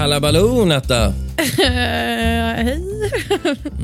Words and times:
Hallabaloo 0.00 0.64
Natta! 0.64 1.12
hej. 2.56 2.82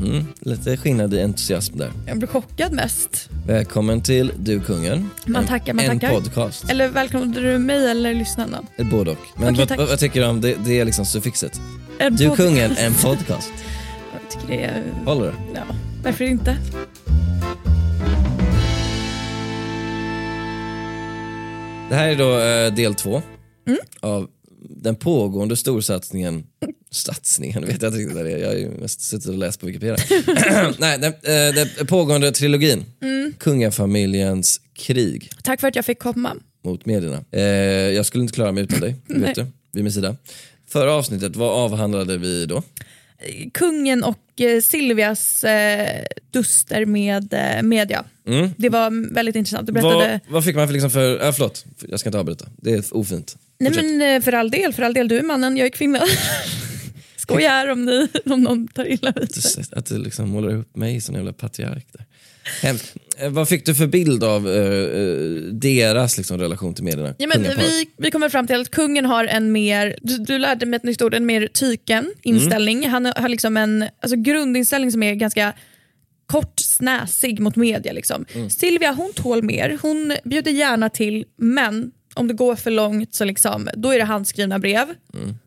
Mm, 0.03 0.25
lite 0.39 0.77
skillnad 0.77 1.13
i 1.13 1.21
entusiasm 1.21 1.77
där. 1.77 1.91
Jag 2.07 2.17
blir 2.17 2.27
chockad 2.27 2.71
mest. 2.73 3.29
Välkommen 3.47 4.01
till 4.01 4.31
Du 4.39 4.59
kungen. 4.59 5.09
Man 5.25 5.41
En- 5.41 5.47
tackar, 5.47 5.73
man 5.73 5.85
en 5.85 5.99
tackar. 5.99 6.13
podcast. 6.19 6.69
Eller 6.69 6.87
välkomnar 6.87 7.41
du 7.41 7.57
mig 7.57 7.91
eller 7.91 8.13
lyssnarna? 8.13 8.59
Eller 8.77 8.91
Både 8.91 9.11
och. 9.11 9.17
Men 9.35 9.53
Okej, 9.53 9.65
vad, 9.69 9.77
vad, 9.77 9.87
vad 9.89 9.99
tycker 9.99 10.21
du 10.21 10.27
om 10.27 10.41
det, 10.41 10.55
det 10.65 10.79
är 10.79 10.85
liksom 10.85 11.05
suffixet? 11.05 11.61
En 11.99 12.15
Du 12.15 12.27
podcast. 12.29 12.49
kungen, 12.49 12.71
en 12.77 12.93
podcast. 12.93 13.51
Jag 14.13 14.31
tycker 14.41 14.47
det 14.57 14.63
är... 14.63 14.83
Håller 15.05 15.25
du? 15.25 15.33
Ja, 15.55 15.61
varför 16.03 16.25
inte? 16.25 16.57
Det 21.89 21.95
här 21.95 22.07
är 22.07 22.15
då 22.15 22.39
eh, 22.39 22.73
del 22.73 22.95
två 22.95 23.21
Mm. 23.67 23.79
av 23.99 24.27
den 24.69 24.95
pågående 24.95 25.57
storsatsningen 25.57 26.43
Satsningen 26.91 27.65
vet 27.65 27.81
jag 27.81 27.89
inte 27.89 27.99
riktigt 27.99 28.15
vad 28.15 28.25
det 28.25 28.31
är. 28.31 28.37
Jag 28.37 28.47
har 28.47 28.55
ju 28.55 28.69
mest 28.69 29.01
suttit 29.01 29.27
och 29.27 29.37
läst 29.37 29.59
på 29.59 29.65
Wikipedia. 29.65 29.97
Nej, 30.77 30.99
den, 30.99 31.13
eh, 31.13 31.55
den 31.55 31.87
pågående 31.87 32.31
trilogin. 32.31 32.85
Mm. 33.01 33.33
Kungafamiljens 33.37 34.61
krig 34.73 35.31
Tack 35.43 35.61
för 35.61 35.67
att 35.67 35.75
jag 35.75 35.85
fick 35.85 35.99
komma. 35.99 36.35
mot 36.63 36.85
medierna. 36.85 37.23
Eh, 37.31 37.41
jag 37.41 38.05
skulle 38.05 38.21
inte 38.21 38.33
klara 38.33 38.51
mig 38.51 38.63
utan 38.63 38.79
dig, 38.79 38.95
vet 39.07 39.35
du. 39.35 39.45
Vid 39.73 39.83
min 39.83 39.93
sida. 39.93 40.15
Förra 40.67 40.93
avsnittet, 40.93 41.35
vad 41.35 41.49
avhandlade 41.49 42.17
vi 42.17 42.45
då? 42.45 42.63
Kungen 43.53 44.03
och 44.03 44.41
eh, 44.41 44.61
Silvias 44.61 45.43
eh, 45.43 46.05
duster 46.31 46.85
med 46.85 47.33
eh, 47.33 47.63
media. 47.63 48.05
Det 48.57 48.69
var 48.69 49.13
väldigt 49.13 49.35
intressant. 49.35 49.67
Du 49.67 49.73
berättade... 49.73 50.05
Mm. 50.05 50.19
Vad, 50.25 50.33
vad 50.33 50.43
fick 50.43 50.55
man 50.55 50.67
för, 50.67 50.73
liksom 50.73 50.89
för 50.89 51.25
äh, 51.25 51.31
förlåt, 51.31 51.65
jag 51.89 51.99
ska 51.99 52.09
inte 52.09 52.19
avbryta. 52.19 52.45
Det 52.57 52.73
är 52.73 52.97
ofint. 52.97 53.37
Nej 53.59 53.71
Fortsätt. 53.71 53.85
men 53.85 54.15
eh, 54.15 54.21
för 54.21 54.31
all 54.31 54.51
del, 54.51 54.73
för 54.73 54.83
all 54.83 54.93
del. 54.93 55.07
Du 55.07 55.17
är 55.17 55.23
mannen, 55.23 55.57
jag 55.57 55.65
är 55.65 55.69
kvinna. 55.69 55.99
Skojar 57.15 57.67
om, 57.67 57.85
ni, 57.85 58.07
om 58.25 58.41
någon 58.41 58.67
tar 58.67 58.91
illa 58.91 59.13
vid 59.15 59.35
sig. 59.35 59.63
Att 59.71 59.85
du 59.85 59.97
liksom 59.97 60.29
målar 60.29 60.55
upp 60.55 60.75
mig 60.75 61.01
som 61.01 61.15
en 61.15 61.19
jävla 61.21 61.33
patriark 61.33 61.87
där. 61.93 62.05
Hemskt. 62.61 62.95
Eh, 63.17 63.29
vad 63.29 63.49
fick 63.49 63.65
du 63.65 63.75
för 63.75 63.87
bild 63.87 64.23
av 64.23 64.49
eh, 64.49 64.61
deras 65.51 66.17
liksom, 66.17 66.37
relation 66.37 66.73
till 66.73 66.83
medierna? 66.83 67.15
Ja, 67.17 67.27
men 67.27 67.43
vi, 67.43 67.89
vi 67.97 68.11
kommer 68.11 68.29
fram 68.29 68.47
till 68.47 68.61
att 68.61 68.71
kungen 68.71 69.05
har 69.05 69.25
en 69.25 69.51
mer, 69.51 69.95
du, 70.01 70.17
du 70.17 70.37
lärde 70.37 70.65
mig 70.65 70.77
ett 70.77 70.83
nytt 70.83 71.01
ord, 71.01 71.13
en 71.13 71.25
mer 71.25 71.47
tyken 71.47 72.13
inställning. 72.21 72.89
Han 72.89 73.05
har 73.05 73.29
liksom 73.29 73.57
en 73.57 73.85
alltså, 74.01 74.17
grundinställning 74.17 74.91
som 74.91 75.03
är 75.03 75.13
ganska 75.13 75.53
kort 76.25 76.59
snäsig 76.59 77.39
mot 77.39 77.55
media. 77.55 77.93
Liksom. 77.93 78.25
Silvia 78.49 78.91
hon 78.91 79.13
tål 79.13 79.43
mer, 79.43 79.77
hon 79.81 80.13
bjuder 80.23 80.51
gärna 80.51 80.89
till 80.89 81.25
men 81.37 81.91
om 82.17 82.27
det 82.27 82.33
går 82.33 82.55
för 82.55 82.71
långt 82.71 83.15
så 83.15 83.25
liksom, 83.25 83.69
då 83.75 83.91
är 83.91 83.97
det 83.97 84.03
handskrivna 84.05 84.59
brev. 84.59 84.87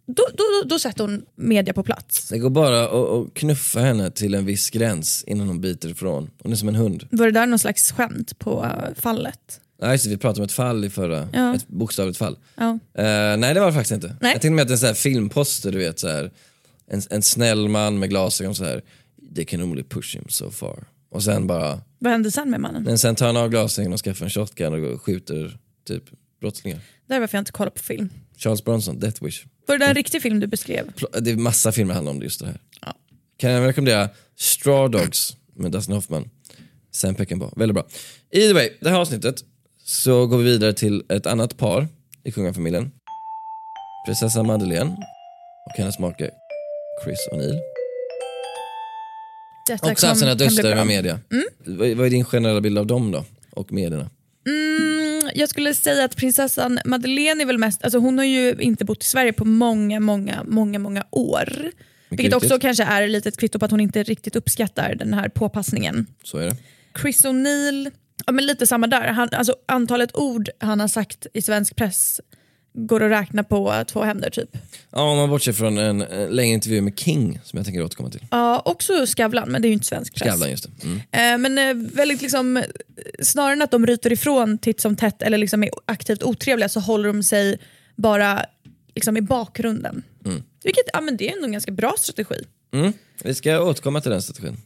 Då, 0.06 0.22
då, 0.36 0.44
då 0.66 0.78
sätter 0.78 1.04
hon 1.04 1.22
media 1.36 1.74
på 1.74 1.82
plats. 1.82 2.28
Det 2.28 2.38
går 2.38 2.50
bara 2.50 2.84
att, 2.84 3.34
knuffa 3.34 3.80
henne 3.80 4.10
till 4.10 4.34
en 4.34 4.44
viss 4.46 4.70
gräns 4.70 5.24
innan 5.26 5.46
hon 5.48 5.60
biter 5.60 5.88
ifrån. 5.88 6.30
Hon 6.42 6.52
är 6.52 6.56
som 6.56 6.68
en 6.68 6.74
hund. 6.74 7.06
Var 7.10 7.26
det 7.26 7.32
där 7.32 7.46
någon 7.46 7.58
slags 7.58 7.92
skämt 7.92 8.38
på 8.38 8.64
eh, 8.64 8.94
fallet? 9.00 9.60
Nej, 9.82 9.92
just 9.92 10.04
det, 10.04 10.10
vi 10.10 10.16
pratade 10.16 10.40
om 10.40 10.44
ett 10.44 10.52
fall 10.52 10.84
i 10.84 10.90
förra, 10.90 11.28
Ja. 11.32 11.54
ett 11.54 11.68
bokstavligt 11.68 12.18
fall. 12.18 12.38
Ja. 12.56 12.70
Eh, 12.94 13.36
nej 13.36 13.54
det 13.54 13.60
var 13.60 13.66
det 13.66 13.72
faktiskt 13.72 13.92
inte. 13.92 14.06
Nej. 14.20 14.32
Jag 14.32 14.40
tänkte 14.42 14.50
mig 14.50 14.62
att 14.62 14.70
en 14.70 14.78
sån 14.78 14.86
här 14.86 14.94
filmposter, 14.94 15.72
du 15.72 15.78
vet 15.78 15.98
så 15.98 16.08
här, 16.08 16.30
en, 16.90 17.02
en 17.10 17.22
snäll 17.22 17.68
man 17.68 17.98
med 17.98 18.08
glasögon 18.10 18.54
så 18.54 18.64
här. 18.64 18.82
they 19.34 19.44
can 19.44 19.62
only 19.62 19.82
push 19.82 20.16
him 20.16 20.24
so 20.28 20.50
far. 20.50 20.84
Och 21.10 21.22
sen 21.22 21.46
bara, 21.46 21.80
Vad 21.98 22.12
hände 22.12 22.30
sen 22.30 22.50
med 22.50 22.60
mannen? 22.60 22.82
men 22.82 22.98
sen 22.98 23.14
tar 23.14 23.26
han 23.26 23.36
av 23.36 23.48
glasögonen 23.48 23.92
och 23.92 24.00
skaffar 24.00 24.24
en 24.24 24.30
shotgun 24.30 24.92
och 24.94 25.02
skjuter 25.02 25.58
typ 25.86 26.04
brottslingar. 26.40 26.80
Det 27.06 27.14
är 27.14 27.20
varför 27.20 27.38
jag 27.38 27.42
inte 27.42 27.52
kollar 27.52 27.70
på 27.70 27.82
film. 27.82 28.10
Charles 28.36 28.64
Bronson, 28.64 28.98
Death 28.98 29.24
Wish. 29.24 29.44
Var 29.66 29.78
det 29.78 29.84
en 29.84 29.94
riktig 29.94 30.22
film 30.22 30.40
du 30.40 30.46
beskrev? 30.46 30.92
Det 31.20 31.30
är 31.30 31.36
massa 31.36 31.72
filmer 31.72 31.94
handlar 31.94 32.12
om 32.12 32.22
just 32.22 32.40
det 32.40 32.46
här. 32.46 32.60
Ja. 32.80 32.94
Kan 33.36 33.50
jag 33.50 33.68
rekommendera 33.68 34.08
Straw 34.36 34.98
Dogs 34.98 35.36
med 35.56 35.72
Dustin 35.72 35.94
Hoffman. 35.94 36.30
Sam 36.92 37.14
Peckinpah, 37.14 37.50
väldigt 37.56 37.74
bra. 37.74 37.86
Either 38.30 38.54
way, 38.54 38.70
det 38.80 38.90
här 38.90 38.98
avsnittet 38.98 39.44
så 39.84 40.26
går 40.26 40.38
vi 40.38 40.44
vidare 40.44 40.72
till 40.72 41.04
ett 41.08 41.26
annat 41.26 41.56
par 41.56 41.88
i 42.24 42.32
kungafamiljen. 42.32 42.90
Prinsessa 44.06 44.42
Madeleine 44.42 44.96
och 45.66 45.76
hennes 45.76 45.98
make 45.98 46.30
Chris 47.04 47.28
O'Neill. 47.32 47.58
Också 49.82 50.06
haft 50.06 50.20
sina 50.20 50.34
duster 50.34 50.74
med 50.74 50.86
media. 50.86 51.20
Vad, 51.66 51.88
vad 51.90 52.06
är 52.06 52.10
din 52.10 52.24
generella 52.24 52.60
bild 52.60 52.78
av 52.78 52.86
dem 52.86 53.10
då? 53.10 53.24
Och 53.50 53.72
medierna? 53.72 54.10
Jag 55.34 55.48
skulle 55.48 55.74
säga 55.74 56.04
att 56.04 56.16
prinsessan 56.16 56.78
Madeleine 56.84 57.42
är 57.42 57.46
väl 57.46 57.58
mest, 57.58 57.84
alltså 57.84 57.98
hon 57.98 58.18
har 58.18 58.24
ju 58.24 58.54
inte 58.60 58.84
bott 58.84 59.02
i 59.02 59.06
Sverige 59.06 59.32
på 59.32 59.44
många, 59.44 60.00
många, 60.00 60.44
många, 60.44 60.78
många 60.78 61.04
år. 61.10 61.70
Vilket 62.08 62.34
också 62.34 62.58
kanske 62.58 62.84
är 62.84 63.08
lite 63.08 63.28
ett 63.28 63.36
kvitto 63.36 63.58
på 63.58 63.64
att 63.64 63.70
hon 63.70 63.80
inte 63.80 64.02
riktigt 64.02 64.36
uppskattar 64.36 64.94
den 64.94 65.14
här 65.14 65.28
påpassningen. 65.28 66.06
Så 66.24 66.38
är 66.38 66.46
det. 66.46 66.56
Chris 67.02 67.24
O'Neill, 67.24 67.90
ja 68.26 68.32
men 68.32 68.46
lite 68.46 68.66
samma 68.66 68.86
där. 68.86 69.06
Han, 69.06 69.28
alltså, 69.32 69.54
antalet 69.68 70.16
ord 70.16 70.48
han 70.58 70.80
har 70.80 70.88
sagt 70.88 71.26
i 71.34 71.42
svensk 71.42 71.76
press 71.76 72.20
går 72.72 73.02
att 73.02 73.10
räkna 73.10 73.44
på 73.44 73.84
två 73.86 74.02
händer 74.02 74.30
typ. 74.30 74.56
Ja, 74.90 75.10
om 75.10 75.16
man 75.16 75.30
bortser 75.30 75.52
från 75.52 75.78
en, 75.78 76.02
en 76.02 76.30
längre 76.30 76.54
intervju 76.54 76.80
med 76.80 76.98
King 76.98 77.40
som 77.44 77.56
jag 77.56 77.66
tänker 77.66 77.82
återkomma 77.82 78.10
till. 78.10 78.26
Ja, 78.30 78.62
också 78.64 79.06
Skavlan, 79.06 79.48
men 79.48 79.62
det 79.62 79.66
är 79.66 79.70
ju 79.70 79.74
inte 79.74 79.86
svensk 79.86 80.14
press. 80.14 80.28
Skavlan 80.28 80.50
just. 80.50 80.68
Mm. 80.82 80.96
Eh, 80.96 81.50
men 81.50 81.58
eh, 81.58 81.88
väldigt 81.94 82.22
liksom, 82.22 82.56
eh, 82.56 82.64
snarare 83.22 83.52
än 83.52 83.62
att 83.62 83.70
de 83.70 83.86
ryter 83.86 84.12
ifrån 84.12 84.58
titt 84.58 84.80
som 84.80 84.96
tätt 84.96 85.22
eller 85.22 85.38
liksom 85.38 85.62
är 85.62 85.70
aktivt 85.84 86.22
otrevliga 86.22 86.68
så 86.68 86.80
håller 86.80 87.08
de 87.08 87.22
sig 87.22 87.58
bara 87.96 88.44
liksom, 88.94 89.16
i 89.16 89.20
bakgrunden. 89.20 90.02
Vilket 90.64 90.84
ja, 90.92 91.00
men 91.00 91.16
det 91.16 91.28
är 91.28 91.32
ändå 91.32 91.44
en 91.44 91.52
ganska 91.52 91.72
bra 91.72 91.94
strategi. 91.98 92.44
Mm. 92.72 92.92
Vi 93.24 93.34
ska 93.34 93.60
återkomma 93.62 94.00
till 94.00 94.10
den 94.10 94.22
strategin 94.22 94.56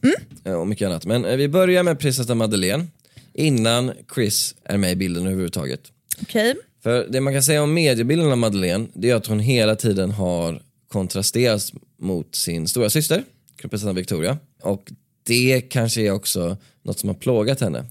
Eh, 0.43 0.53
och 0.53 0.67
mycket 0.67 0.85
annat. 0.85 1.05
Men 1.05 1.25
eh, 1.25 1.35
vi 1.37 1.47
börjar 1.47 1.83
med 1.83 1.99
prinsessa 1.99 2.35
Madeleine 2.35 2.87
innan 3.33 3.91
Chris 4.15 4.55
är 4.63 4.77
med 4.77 4.91
i 4.91 4.95
bilden 4.95 5.25
överhuvudtaget. 5.25 5.81
Okej? 6.21 6.55
För 6.85 7.07
det 7.09 7.21
man 7.21 7.33
kan 7.33 7.43
säga 7.43 7.63
om 7.63 7.73
mediebilden 7.73 8.31
av 8.31 8.37
Madeleine 8.37 8.87
det 8.93 9.09
är 9.09 9.15
att 9.15 9.27
hon 9.27 9.39
hela 9.39 9.75
tiden 9.75 10.11
har 10.11 10.61
kontrasterats 10.87 11.73
mot 11.97 12.35
sin 12.35 12.67
stora 12.67 12.89
syster, 12.89 13.23
kronprinsessan 13.55 13.95
Victoria. 13.95 14.37
Och 14.61 14.91
det 15.23 15.61
kanske 15.61 16.01
är 16.01 16.11
också 16.11 16.57
något 16.83 16.99
som 16.99 17.09
har 17.09 17.13
plågat 17.13 17.61
henne. 17.61 17.85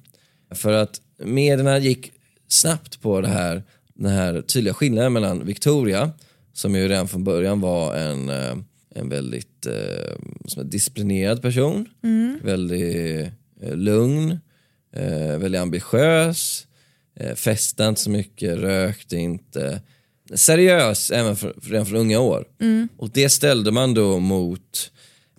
För 0.51 0.73
att 0.73 1.01
medierna 1.19 1.79
gick 1.79 2.13
snabbt 2.49 3.01
på 3.01 3.21
det 3.21 3.29
här, 3.29 3.63
den 3.95 4.13
här 4.13 4.43
tydliga 4.43 4.75
skillnaden 4.75 5.13
mellan 5.13 5.47
Victoria, 5.47 6.11
som 6.53 6.75
ju 6.75 6.89
redan 6.89 7.09
från 7.09 7.25
början 7.25 7.61
var 7.61 7.95
en, 7.95 8.29
eh, 8.29 8.57
en 8.95 9.09
väldigt 9.09 9.67
eh, 9.67 10.65
disciplinerad 10.65 11.43
person, 11.43 11.87
väldigt 12.43 13.29
eh, 13.61 13.77
lugn, 13.77 14.39
eh, 14.93 15.39
väldigt 15.39 15.61
ambitiös, 15.61 16.67
festade 17.35 17.89
inte 17.89 18.01
så 18.01 18.11
mycket, 18.11 18.59
rökte 18.59 19.17
inte. 19.17 19.81
Seriös 20.35 21.11
även 21.11 21.37
för, 21.37 21.55
redan 21.63 21.87
från 21.87 21.99
unga 21.99 22.21
år. 22.21 22.45
Och 22.97 23.11
det 23.11 23.29
ställde 23.29 23.71
man 23.71 23.95
då 23.95 24.19
mot 24.19 24.91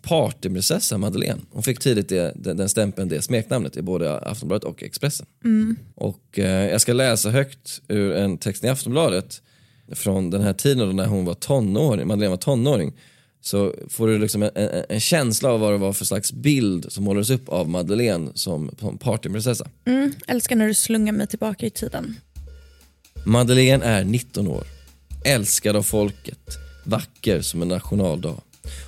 partyprinsessa 0.01 0.97
Madeleine. 0.97 1.41
Hon 1.51 1.63
fick 1.63 1.79
tidigt 1.79 2.09
det, 2.09 2.33
den, 2.35 2.57
den 2.57 2.69
stämpeln, 2.69 3.09
det 3.09 3.21
smeknamnet 3.21 3.77
i 3.77 3.81
både 3.81 4.19
Aftonbladet 4.19 4.63
och 4.63 4.83
Expressen. 4.83 5.25
Och 5.95 6.39
eh, 6.39 6.71
jag 6.71 6.81
ska 6.81 6.93
läsa 6.93 7.29
högt 7.29 7.81
ur 7.87 8.11
en 8.11 8.37
text 8.37 8.63
i 8.63 8.67
Aftonbladet 8.67 9.41
från 9.91 10.29
den 10.29 10.41
här 10.41 10.53
tiden 10.53 10.87
då 10.87 10.93
när 10.93 11.05
hon 11.05 11.25
var 11.25 11.33
tonåring, 11.33 12.07
Madeleine 12.07 12.29
var 12.29 12.37
tonåring. 12.37 12.93
Så 13.45 13.73
får 13.89 14.07
du 14.07 14.17
liksom 14.17 14.43
en, 14.43 14.49
en, 14.55 14.83
en 14.89 14.99
känsla 14.99 15.49
av 15.49 15.59
vad 15.59 15.73
det 15.73 15.77
var 15.77 15.93
för 15.93 16.05
slags 16.05 16.33
bild 16.33 16.91
som 16.91 17.03
målades 17.03 17.29
upp 17.29 17.49
av 17.49 17.69
Madeleine 17.69 18.31
som, 18.33 18.71
som 18.79 18.97
partyprinsessa. 18.97 19.67
Mm, 19.85 20.13
älskar 20.27 20.55
när 20.55 20.67
du 20.67 20.73
slungar 20.73 21.13
mig 21.13 21.27
tillbaka 21.27 21.65
i 21.65 21.69
tiden. 21.69 22.15
Madeleine 23.25 23.85
är 23.85 24.03
19 24.03 24.47
år, 24.47 24.63
älskad 25.25 25.75
av 25.75 25.83
folket, 25.83 26.57
vacker 26.85 27.41
som 27.41 27.61
en 27.61 27.67
nationaldag 27.67 28.41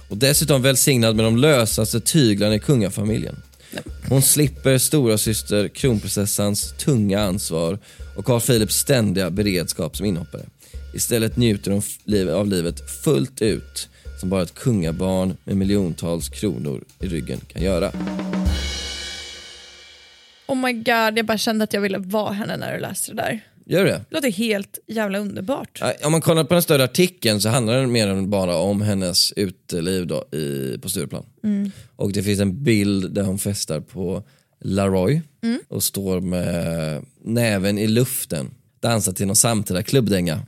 och 0.09 0.18
dessutom 0.18 0.62
välsignad 0.62 1.15
med 1.15 1.25
de 1.25 1.38
lösaste 1.38 2.00
tyglarna 2.00 2.56
i 2.56 2.60
kungafamiljen. 2.60 3.36
Hon 4.10 4.21
slipper 4.21 4.77
stora 4.77 5.18
syster 5.18 5.68
kronprinsessans 5.68 6.74
tunga 6.77 7.19
ansvar 7.19 7.80
och 8.18 8.25
Carl 8.25 8.42
Philips 8.42 8.75
ständiga 8.75 9.30
beredskap 9.30 9.98
som 9.98 10.06
inhoppare. 10.06 10.45
Istället 10.95 11.38
njuter 11.38 11.71
hon 11.71 11.81
av 12.30 12.48
livet 12.48 12.89
fullt 13.03 13.42
ut 13.42 13.89
som 14.19 14.29
bara 14.29 14.41
ett 14.41 14.53
kungabarn 14.53 15.37
med 15.43 15.57
miljontals 15.57 16.29
kronor 16.29 16.83
i 16.99 17.07
ryggen 17.07 17.39
kan 17.47 17.61
göra. 17.61 17.91
Oh 20.47 20.55
my 20.55 20.73
god, 20.73 21.17
jag 21.17 21.25
bara 21.25 21.37
kände 21.37 21.63
att 21.63 21.73
jag 21.73 21.81
ville 21.81 21.97
vara 21.97 22.33
henne 22.33 22.57
när 22.57 22.73
du 22.73 22.79
läste 22.79 23.11
det 23.11 23.21
där. 23.21 23.39
Gör 23.65 23.85
det? 23.85 23.91
Det 24.09 24.15
låter 24.15 24.31
helt 24.31 24.79
jävla 24.87 25.19
underbart. 25.19 25.81
Om 26.03 26.11
man 26.11 26.21
kollar 26.21 26.43
på 26.43 26.53
den 26.53 26.63
större 26.63 26.83
artikeln 26.83 27.41
så 27.41 27.49
handlar 27.49 27.73
den 27.77 27.91
mer 27.91 28.07
än 28.07 28.29
bara 28.29 28.55
om 28.55 28.81
hennes 28.81 29.31
uteliv 29.31 30.07
då 30.07 30.25
i, 30.37 30.77
på 30.81 30.89
Stureplan. 30.89 31.25
Och 31.95 32.11
det 32.11 32.23
finns 32.23 32.39
en 32.39 32.63
bild 32.63 33.11
där 33.11 33.23
hon 33.23 33.39
festar 33.39 33.79
på 33.79 34.23
Laroy 34.61 35.21
och 35.67 35.83
står 35.83 36.21
med 36.21 37.05
näven 37.23 37.77
i 37.77 37.87
luften, 37.87 38.51
dansar 38.79 39.13
till 39.13 39.27
någon 39.27 39.35
samtida 39.35 39.83
klubbdänga. 39.83 40.41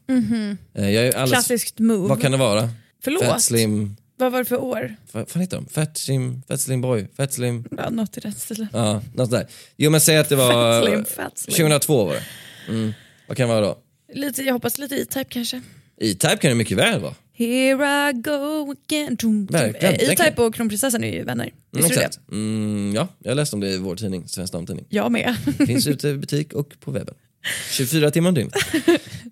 Jag 0.74 0.94
är 0.94 1.16
alldeles, 1.16 1.30
Klassiskt 1.30 1.80
move. 1.80 2.10
Vad 2.10 2.21
kan 2.21 2.31
det 2.31 2.38
vara? 2.38 2.69
Förlåt. 3.04 3.24
Fat 3.24 3.42
Slim, 3.42 3.96
Vad 4.18 4.31
var 4.31 4.40
det 4.40 4.46
för 4.46 4.62
år? 4.62 4.96
vad 5.12 5.30
fan 5.30 5.42
heter 5.42 5.57
de? 5.57 5.66
Fat 5.66 5.98
Slim, 5.98 6.42
Fat 6.48 6.62
Slim 6.62 6.81
Boy, 6.81 7.07
Fat 7.18 7.34
Slim, 7.34 7.66
Ja, 7.78 7.90
något 7.90 8.18
i 8.18 8.19
den 8.19 8.34
stilen. 8.34 8.68
ja, 8.74 9.01
något 9.13 9.31
där. 9.31 9.48
Jo 9.78 9.92
men 9.92 10.01
säg 10.01 10.18
att 10.18 10.30
det 10.30 10.36
var 10.36 10.51
Fat 10.81 10.86
Slim, 10.90 11.06
Fat 11.06 11.38
Slim. 11.38 11.54
2002 11.56 12.06
var 12.06 12.13
det. 12.13 12.24
Mm. 12.68 12.94
Vad 13.28 13.38
kan 13.38 13.48
det 13.50 13.56
vara 13.56 13.66
då? 13.66 13.78
Lite, 14.13 14.44
jag 14.44 14.54
hoppas 14.54 14.78
lite 14.78 14.96
E-Type 14.96 15.30
kanske. 15.30 15.62
E-Type 16.01 16.38
kan 16.38 16.50
det 16.51 16.56
mycket 16.56 16.78
väl 16.78 17.00
vara. 17.01 17.16
Here 17.34 18.10
I 18.10 18.13
go 18.13 18.75
again. 18.88 19.18
Eh, 19.54 19.86
E-Type 19.86 20.42
och 20.42 20.56
kronprinsessan 20.56 21.04
är 21.04 21.13
ju 21.13 21.24
vänner. 21.24 21.44
Mm, 21.44 21.56
Visste 21.72 21.90
du 21.94 21.95
det? 22.00 22.06
exakt. 22.06 22.31
Mm, 22.31 22.92
ja, 22.95 23.07
jag 23.19 23.36
läste 23.36 23.56
om 23.56 23.60
det 23.60 23.69
i 23.69 23.78
vår 23.78 23.95
tidning, 23.95 24.28
Svensk 24.28 24.54
Damtidning. 24.54 24.86
Jag 24.90 25.12
med. 25.12 25.36
Finns 25.68 25.88
ute 25.88 26.07
i 26.10 26.18
butik 26.18 26.54
och 26.54 26.74
på 26.80 26.92
webben. 26.92 27.16
24 27.72 28.12
timmar 28.12 28.30
om 28.30 28.36
dygnet. 28.36 28.54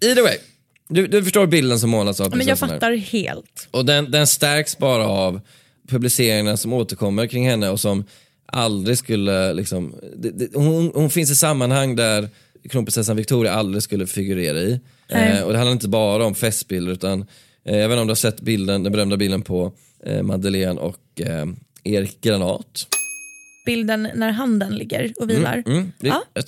Either 0.01 0.21
way, 0.23 0.37
du, 0.87 1.07
du 1.07 1.23
förstår 1.23 1.47
bilden 1.47 1.79
som 1.79 1.89
målas 1.89 2.19
av 2.19 2.29
Men 2.29 2.39
jag 2.39 2.45
prinsessan 2.47 2.69
här. 2.69 2.75
fattar 2.75 2.95
helt. 2.95 3.67
Och 3.71 3.85
den, 3.85 4.11
den 4.11 4.27
stärks 4.27 4.77
bara 4.77 5.07
av 5.07 5.41
publiceringarna 5.89 6.57
som 6.57 6.73
återkommer 6.73 7.27
kring 7.27 7.49
henne 7.49 7.69
och 7.69 7.79
som 7.79 8.05
aldrig 8.45 8.97
skulle, 8.97 9.53
liksom, 9.53 9.95
det, 10.15 10.29
det, 10.29 10.49
hon, 10.53 10.91
hon 10.95 11.09
finns 11.09 11.31
i 11.31 11.35
sammanhang 11.35 11.95
där 11.95 12.29
kronprinsessan 12.69 13.15
Victoria 13.15 13.53
aldrig 13.53 13.83
skulle 13.83 14.07
figurera 14.07 14.59
i. 14.59 14.79
Eh, 15.07 15.41
och 15.43 15.51
det 15.51 15.57
handlar 15.57 15.71
inte 15.73 15.87
bara 15.87 16.25
om 16.25 16.35
festbilder 16.35 16.91
utan, 16.93 17.25
eh, 17.65 17.77
jag 17.77 17.89
vet 17.89 17.93
inte 17.95 18.01
om 18.01 18.07
du 18.07 18.11
har 18.11 18.15
sett 18.15 18.41
bilden, 18.41 18.83
den 18.83 18.91
berömda 18.91 19.17
bilden 19.17 19.41
på 19.41 19.71
eh, 20.05 20.21
Madeleine 20.23 20.79
och 20.81 21.21
eh, 21.21 21.45
Erik 21.83 22.21
Granat. 22.21 22.87
Bilden 23.65 24.07
när 24.15 24.31
handen 24.31 24.75
ligger 24.75 25.13
och 25.19 25.29
vilar. 25.29 25.63
Mm, 25.67 25.91
det, 25.99 26.07
Ja. 26.07 26.23
jag, 26.33 26.43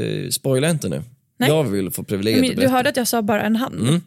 jag, 0.00 0.32
spoila 0.32 0.70
inte 0.70 0.88
nu. 0.88 1.02
Nej. 1.36 1.48
Jag 1.48 1.64
vill 1.64 1.90
få 1.90 2.02
privilegiet 2.02 2.40
Men 2.40 2.50
att 2.50 2.56
du 2.56 2.60
berätta. 2.60 2.72
hörde 2.72 2.88
att 2.88 2.96
jag 2.96 3.08
sa 3.08 3.22
bara 3.22 3.42
en 3.42 3.56
hand. 3.56 3.80
Mm. 3.80 4.00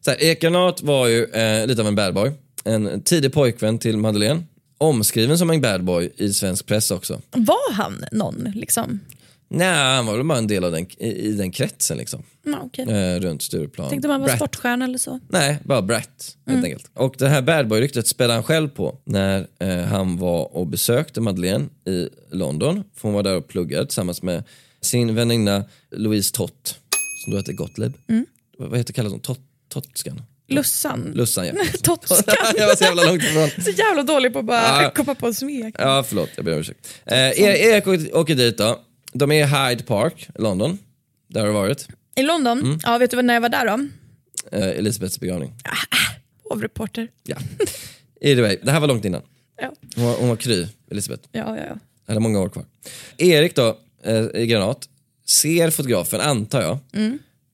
Så 0.00 0.10
här, 0.10 0.40
Granat 0.40 0.82
var 0.82 1.06
ju 1.06 1.24
eh, 1.24 1.66
lite 1.66 1.80
av 1.80 1.88
en 1.88 1.94
bad 1.94 2.14
boy. 2.14 2.32
En 2.64 3.02
tidig 3.02 3.32
pojkvän 3.32 3.78
till 3.78 3.96
Madeleine. 3.96 4.42
Omskriven 4.78 5.38
som 5.38 5.50
en 5.50 5.60
bad 5.60 5.84
boy 5.84 6.10
i 6.16 6.32
svensk 6.32 6.66
press 6.66 6.90
också. 6.90 7.20
Var 7.30 7.72
han 7.72 8.04
någon 8.12 8.52
liksom? 8.54 9.00
Nej, 9.48 9.74
han 9.96 10.06
var 10.06 10.16
väl 10.16 10.26
bara 10.26 10.38
en 10.38 10.46
del 10.46 10.64
av 10.64 10.72
den, 10.72 10.86
i, 10.98 11.08
i 11.28 11.32
den 11.32 11.50
kretsen 11.50 11.96
liksom. 11.96 12.22
Ja, 12.44 12.58
okej. 12.62 12.84
Eh, 12.88 13.20
runt 13.20 13.42
Stureplan. 13.42 13.90
Tänkte 13.90 14.08
man 14.08 14.20
var 14.20 14.26
Brat. 14.28 14.36
sportstjärna 14.38 14.84
eller 14.84 14.98
så. 14.98 15.20
Nej, 15.28 15.58
bara 15.64 15.82
brat 15.82 16.36
helt 16.46 16.64
enkelt. 16.64 16.90
Och 16.94 17.14
det 17.18 17.28
här 17.28 17.42
bad 17.42 17.68
boy-ryktet 17.68 18.06
spelade 18.06 18.34
han 18.34 18.42
själv 18.42 18.68
på 18.68 18.98
när 19.04 19.46
eh, 19.58 19.78
han 19.84 20.16
var 20.18 20.56
och 20.56 20.66
besökte 20.66 21.20
Madeleine 21.20 21.64
i 21.86 22.08
London. 22.30 22.84
För 22.94 23.08
hon 23.08 23.12
var 23.14 23.22
där 23.22 23.36
och 23.36 23.48
pluggade 23.48 23.86
tillsammans 23.86 24.22
med 24.22 24.44
sin 24.82 25.14
väninna 25.14 25.64
Louise 25.90 26.34
Tott, 26.34 26.78
som 27.24 27.30
då 27.32 27.36
hette 27.36 27.52
Gottlieb. 27.52 27.92
Vad 28.58 28.68
vad 28.70 28.78
heter 28.78 28.92
kallas 28.92 29.12
hon? 29.12 29.20
Tot, 29.20 29.40
Tottskan? 29.68 30.22
Lussan. 30.48 31.12
Lussan 31.14 31.46
ja. 31.46 31.52
Totskan. 31.82 32.34
jag 32.56 32.66
var 32.66 32.74
så 32.76 32.84
jävla 32.84 33.02
långt 33.04 33.22
ifrån. 33.22 33.50
Så 33.64 33.70
jävla 33.70 34.02
dålig 34.02 34.32
på 34.32 34.38
att 34.38 34.44
bara 34.44 34.82
Ja. 34.82 34.90
komma 34.90 35.14
på 35.14 35.32
smek. 35.32 35.74
Ja, 35.78 36.04
förlåt. 36.08 36.28
Jag 36.36 36.44
ber 36.44 36.52
om 36.52 36.58
ursäkt. 36.60 36.88
Eh, 37.06 37.18
Erik 37.18 37.86
Erik 37.86 38.14
åker, 38.14 38.34
dit 38.34 38.58
då. 38.58 38.80
De 39.12 39.32
är 39.32 39.42
i 39.44 39.46
Hyde 39.70 39.82
Park, 39.84 40.28
London. 40.34 40.78
Där 41.28 41.40
har 41.40 41.46
du 41.46 41.52
varit. 41.54 41.88
I 42.16 42.22
London, 42.22 42.60
Mm. 42.60 42.78
ja 42.82 42.98
vet 42.98 43.10
du 43.10 43.22
när 43.22 43.34
jag 43.34 43.40
var 43.40 43.48
där 43.48 43.66
då? 43.66 43.88
Eh, 44.58 44.68
Elisabeths 44.68 45.20
begravning. 45.20 45.52
Hovreporter. 46.50 47.08
Ja. 47.22 47.36
Either 48.20 48.42
way, 48.42 48.58
det 48.62 48.70
här 48.72 48.80
var 48.80 48.88
långt 48.88 49.04
innan. 49.04 49.22
Ja. 49.60 49.72
Hon 49.96 50.04
var, 50.04 50.16
hon 50.16 50.28
var 50.28 50.36
kry, 50.36 50.66
Elisabeth. 50.90 51.28
Ja, 51.32 51.56
ja, 51.56 51.64
ja. 51.68 51.76
Hade 52.08 52.20
många 52.20 52.40
år 52.40 52.48
kvar. 52.48 52.64
Erik 53.18 53.54
då, 53.56 53.78
eh, 54.04 54.26
Granat, 54.26 54.88
ser 55.26 55.70
fotografen, 55.70 56.20
antar 56.20 56.62
jag. 56.62 56.78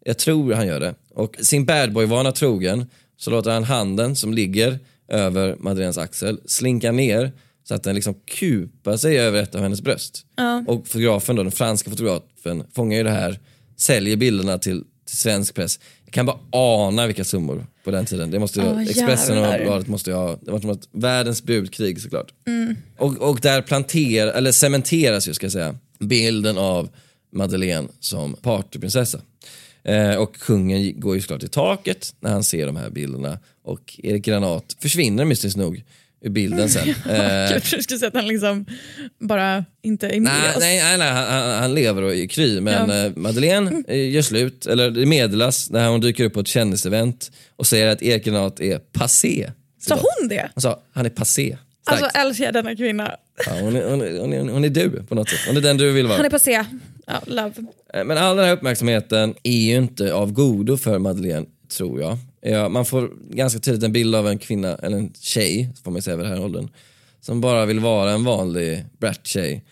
Jag 0.05 0.19
tror 0.19 0.53
han 0.53 0.67
gör 0.67 0.81
det. 0.81 0.95
Och 1.15 1.37
sin 1.41 1.65
badboy-vana 1.67 2.33
trogen 2.33 2.87
så 3.17 3.31
låter 3.31 3.51
han 3.51 3.65
handen 3.65 4.17
som 4.17 4.35
ligger 4.35 4.79
över 5.09 5.57
Madeleines 5.59 5.99
axel 5.99 6.41
slinka 6.47 6.93
ner 6.93 7.33
så 7.65 7.75
att 7.75 7.83
den 7.83 7.95
liksom 7.95 8.15
kupar 8.15 8.97
sig 8.97 9.19
över 9.19 9.43
ett 9.43 9.55
av 9.55 9.61
hennes 9.63 9.83
bröst. 9.83 10.27
Och 10.67 10.89
fotografen 10.89 11.37
då, 11.37 11.43
den 11.43 11.53
franska 11.53 11.91
fotografen, 11.91 12.65
fångar 12.75 12.97
ju 12.97 13.03
det 13.05 13.11
här, 13.11 13.39
säljer 13.77 14.17
bilderna 14.17 14.59
till, 14.59 14.85
till 15.07 15.17
svensk 15.17 15.55
press. 15.55 15.81
Jag 16.05 16.13
kan 16.13 16.27
bara 16.27 16.39
ana 16.53 17.07
vilka 17.07 17.25
summor 17.25 17.67
på 17.85 17.91
den 17.91 18.07
tiden. 18.07 18.31
Det 18.31 18.39
måste 18.39 18.61
ju, 18.61 18.67
Åh, 18.67 18.83
Expressen 18.83 19.39
och. 19.39 19.55
Bladet 19.63 19.89
måste 19.89 20.11
ju 20.11 20.17
ha, 20.17 20.39
det 20.43 20.51
var 20.51 20.61
som 20.61 20.71
ett 20.71 20.89
världens 20.93 21.43
budkrig 21.43 22.01
såklart. 22.01 22.33
Och, 22.99 23.17
och 23.17 23.41
där 23.41 23.63
planterar, 23.63 24.33
eller 24.33 24.53
cementeras 24.53 25.29
ju 25.29 25.35
ska 25.35 25.45
jag 25.45 25.53
säga, 25.53 25.75
bilden 25.99 26.59
av 26.59 26.89
Madeleine 27.33 27.89
som 28.01 28.35
partyprinsessa. 28.35 29.21
Eh, 29.85 30.15
och 30.15 30.35
kungen 30.37 31.01
går 31.01 31.15
ju 31.15 31.21
såklart 31.21 31.43
i 31.43 31.49
taket 31.49 32.15
när 32.21 32.31
han 32.31 32.45
ser 32.45 32.67
de 32.67 32.77
här 32.77 32.91
bilderna 32.91 33.39
och 33.65 34.01
Erik 34.03 34.25
Granat 34.25 34.77
försvinner 34.81 35.25
mystiskt 35.25 35.57
nog 35.57 35.85
ur 36.21 36.31
bilden 36.31 36.69
sen. 36.69 36.89
Eh, 37.11 37.17
Jag 37.53 37.63
tror 37.63 37.77
du 37.77 37.83
skulle 37.83 37.99
säga 37.99 38.09
att 38.09 38.15
han 38.15 38.29
liksom 38.29 38.67
bara 39.19 39.65
inte 39.83 40.07
är 40.09 40.21
med 40.21 40.33
Nej, 40.43 40.51
oss. 40.51 40.61
nej, 40.61 40.83
nej, 40.83 40.99
nej 40.99 41.09
han, 41.13 41.51
han- 41.51 41.75
lever 41.75 42.03
och 42.03 42.15
är 42.15 42.27
kry. 42.27 42.61
Men 42.61 42.91
Ja. 42.91 43.05
eh, 43.07 43.13
Madeleine 43.17 43.83
eh, 43.89 44.11
gör 44.11 44.23
slut, 44.23 44.67
eller 44.67 44.91
det 44.91 45.07
meddelas 45.07 45.71
när 45.71 45.89
hon 45.89 46.01
dyker 46.01 46.25
upp 46.25 46.33
på 46.35 46.41
ett 46.41 46.47
kändisevent 46.49 47.31
och 47.57 47.67
säger 47.67 47.87
att 47.87 48.03
Erik 48.03 48.25
Granat 48.25 48.61
är 48.61 48.79
passé. 48.79 49.51
Sa 49.81 49.95
hon 49.95 50.29
det? 50.29 50.51
Hon 50.55 50.63
sa, 50.63 50.83
han 50.93 51.07
är 51.07 51.11
passé. 51.11 51.57
Starkt. 51.83 52.03
Alltså 52.03 52.19
älskar 52.19 52.45
jag 52.45 52.55
denna 52.55 52.77
kvinna. 52.77 53.17
Ja, 53.47 53.53
hon, 53.61 53.77
är, 53.77 53.91
hon, 53.91 54.03
är, 54.03 54.21
hon, 54.21 54.33
är, 54.33 54.53
hon 54.53 54.65
är 54.65 54.69
du 54.69 55.03
på 55.03 55.15
något 55.15 55.29
sätt. 55.29 55.39
Hon 55.47 55.57
är 55.57 55.61
den 55.61 55.77
du 55.77 55.93
vill 55.93 56.07
vara. 56.07 56.17
Han 56.17 56.27
är 56.27 56.31
passé. 56.31 56.65
Ja, 57.07 57.21
love. 57.27 57.53
Eh, 57.95 58.05
Men 58.05 58.19
all 58.19 58.37
den 58.37 58.45
här 58.47 58.53
uppmärksamheten 58.53 59.35
är 59.43 59.59
ju 59.59 59.77
inte 59.77 60.15
av 60.15 60.33
godo 60.33 60.77
för 60.77 60.99
Madeleine, 60.99 61.47
tror 61.77 62.01
jag. 62.01 62.19
Ja, 62.41 62.69
man 62.69 62.85
får 62.85 63.11
ganska 63.31 63.61
tidigt 63.61 63.83
en 63.83 63.93
bild 63.93 64.15
av 64.15 64.29
en 64.29 64.39
kvinna, 64.39 64.75
eller 64.77 64.97
en 64.97 65.13
tjej, 65.21 65.71
får 65.85 65.91
man 65.91 66.03
säga 66.03 66.17
vid 66.17 66.27
den 66.27 66.33
här 66.33 66.45
åldern, 66.45 66.69
som 67.21 67.41
bara 67.41 67.67
vill 67.67 67.81
vara 67.81 68.11
en 68.11 68.25
vanlig 68.25 68.85
brat-tjej. 68.99 69.65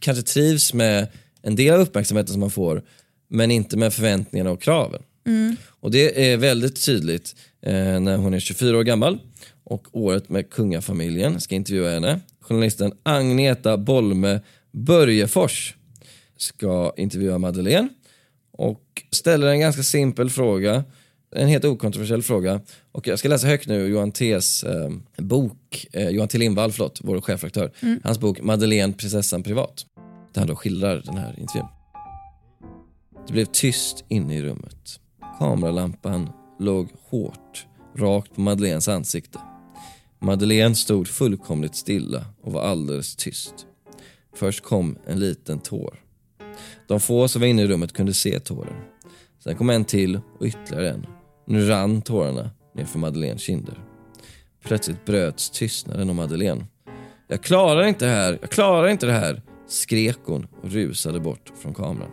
Kanske 0.00 0.22
trivs 0.22 0.74
med 0.74 1.06
en 1.42 1.56
del 1.56 1.74
av 1.74 1.80
uppmärksamheten 1.80 2.32
som 2.32 2.40
man 2.40 2.50
får, 2.50 2.82
men 3.30 3.50
inte 3.50 3.76
med 3.76 3.94
förväntningarna 3.94 4.50
och 4.50 4.62
kraven. 4.62 5.02
Och 5.80 5.90
det 5.90 6.30
är 6.32 6.36
väldigt 6.36 6.84
tydligt 6.84 7.36
eh, 7.62 8.00
när 8.00 8.16
hon 8.16 8.34
är 8.34 8.40
24 8.40 8.78
år 8.78 8.82
gammal 8.82 9.18
och 9.64 9.86
året 9.92 10.28
med 10.28 10.50
kungafamiljen 10.50 11.40
ska 11.40 11.54
intervjua 11.54 11.90
henne. 11.90 12.20
Journalisten 12.48 12.92
Agneta 13.02 13.76
Bolme 13.76 14.40
Börjefors 14.72 15.74
ska 16.36 16.92
intervjua 16.96 17.38
Madeleine 17.38 17.88
och 18.52 18.82
ställer 19.10 19.46
en 19.46 19.60
ganska 19.60 19.82
simpel 19.82 20.30
fråga, 20.30 20.84
en 21.36 21.48
helt 21.48 21.64
okontroversiell 21.64 22.22
fråga. 22.22 22.60
Och 22.92 23.06
jag 23.06 23.18
ska 23.18 23.28
läsa 23.28 23.46
högt 23.46 23.68
nu 23.68 23.74
ur 23.74 23.88
Johan 23.88 24.12
T's 24.12 24.66
eh, 24.66 25.24
bok, 25.24 25.86
eh, 25.92 26.08
Johan 26.08 26.28
T 26.28 26.38
Lindvall, 26.38 26.72
förlåt, 26.72 27.00
vår 27.02 27.20
chefredaktör, 27.20 27.70
hans 28.04 28.18
bok 28.18 28.40
Madeleine, 28.40 28.92
prinsessan 28.92 29.42
privat. 29.42 29.86
Där 30.32 30.40
han 30.40 30.48
då 30.48 30.56
skildrar 30.56 31.02
den 31.04 31.16
här 31.16 31.34
intervjun. 31.38 31.68
Det 33.26 33.32
blev 33.32 33.44
tyst 33.44 34.04
inne 34.08 34.36
i 34.36 34.42
rummet. 34.42 35.00
Kameralampan 35.38 36.30
låg 36.58 36.88
hårt, 37.10 37.66
rakt 37.96 38.34
på 38.34 38.40
Madeleines 38.40 38.88
ansikte. 38.88 39.38
Madeleine 40.18 40.74
stod 40.74 41.08
fullkomligt 41.08 41.74
stilla 41.74 42.24
och 42.42 42.52
var 42.52 42.62
alldeles 42.62 43.16
tyst. 43.16 43.54
Först 44.34 44.60
kom 44.60 44.98
en 45.06 45.20
liten 45.20 45.58
tår. 45.58 46.00
De 46.86 47.00
få 47.00 47.28
som 47.28 47.40
var 47.40 47.46
inne 47.48 47.62
i 47.62 47.66
rummet 47.66 47.92
kunde 47.92 48.14
se 48.14 48.40
tåren. 48.40 48.74
Sen 49.44 49.56
kom 49.56 49.70
en 49.70 49.84
till 49.84 50.20
och 50.38 50.46
ytterligare 50.46 50.90
en. 50.90 51.06
Nu 51.46 51.68
rann 51.68 52.02
tårarna 52.02 52.50
nerför 52.74 52.98
Madeleines 52.98 53.42
kinder. 53.42 53.84
Plötsligt 54.64 55.04
bröts 55.04 55.50
tystnaden 55.50 56.10
om 56.10 56.16
Madeleine. 56.16 56.66
Jag 57.28 57.42
klarar 57.42 57.86
inte 57.86 58.04
det 58.04 58.10
här, 58.10 58.38
jag 58.40 58.50
klarar 58.50 58.88
inte 58.88 59.06
det 59.06 59.12
här, 59.12 59.42
skrek 59.68 60.18
hon 60.24 60.46
och 60.62 60.70
rusade 60.70 61.20
bort 61.20 61.52
från 61.56 61.74
kameran. 61.74 62.10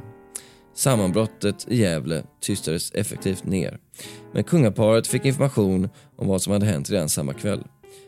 Sammanbrottet 0.73 1.65
i 1.69 1.77
Gävle 1.81 2.23
tystades 2.41 2.91
effektivt 2.91 3.45
ner. 3.45 3.79
Men 4.33 4.43
kungaparet 4.43 5.07
fick 5.07 5.25
information 5.25 5.89
om 6.15 6.27
vad 6.27 6.41
som 6.41 6.53
hade 6.53 6.65
hänt 6.65 6.89
redan 6.89 7.09
samma 7.09 7.33
kväll. 7.33 7.63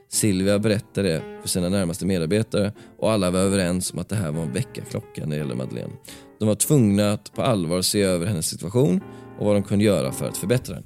Silvia 0.10 0.60
berättade 0.60 1.10
det 1.10 1.22
för 1.42 1.48
sina 1.50 1.70
närmaste 1.70 2.06
medarbetare 2.06 2.72
och 2.98 3.12
alla 3.12 3.32
var 3.32 3.40
överens 3.40 3.94
om 3.94 4.00
att 4.00 4.10
det 4.10 4.16
här 4.16 4.32
var 4.32 4.44
en 4.44 4.54
väckarklocka 4.54 5.22
när 5.26 5.30
det 5.30 5.36
gäller 5.36 5.56
Madeleine. 5.56 5.94
De 6.40 6.48
var 6.48 6.56
tvungna 6.56 7.12
att 7.14 7.34
på 7.34 7.42
allvar 7.42 7.82
se 7.82 8.02
över 8.02 8.26
hennes 8.26 8.46
situation 8.50 9.02
och 9.40 9.46
vad 9.46 9.56
de 9.56 9.64
kunde 9.64 9.86
göra 9.86 10.12
för 10.12 10.28
att 10.28 10.38
förbättra 10.38 10.76
den. 10.76 10.86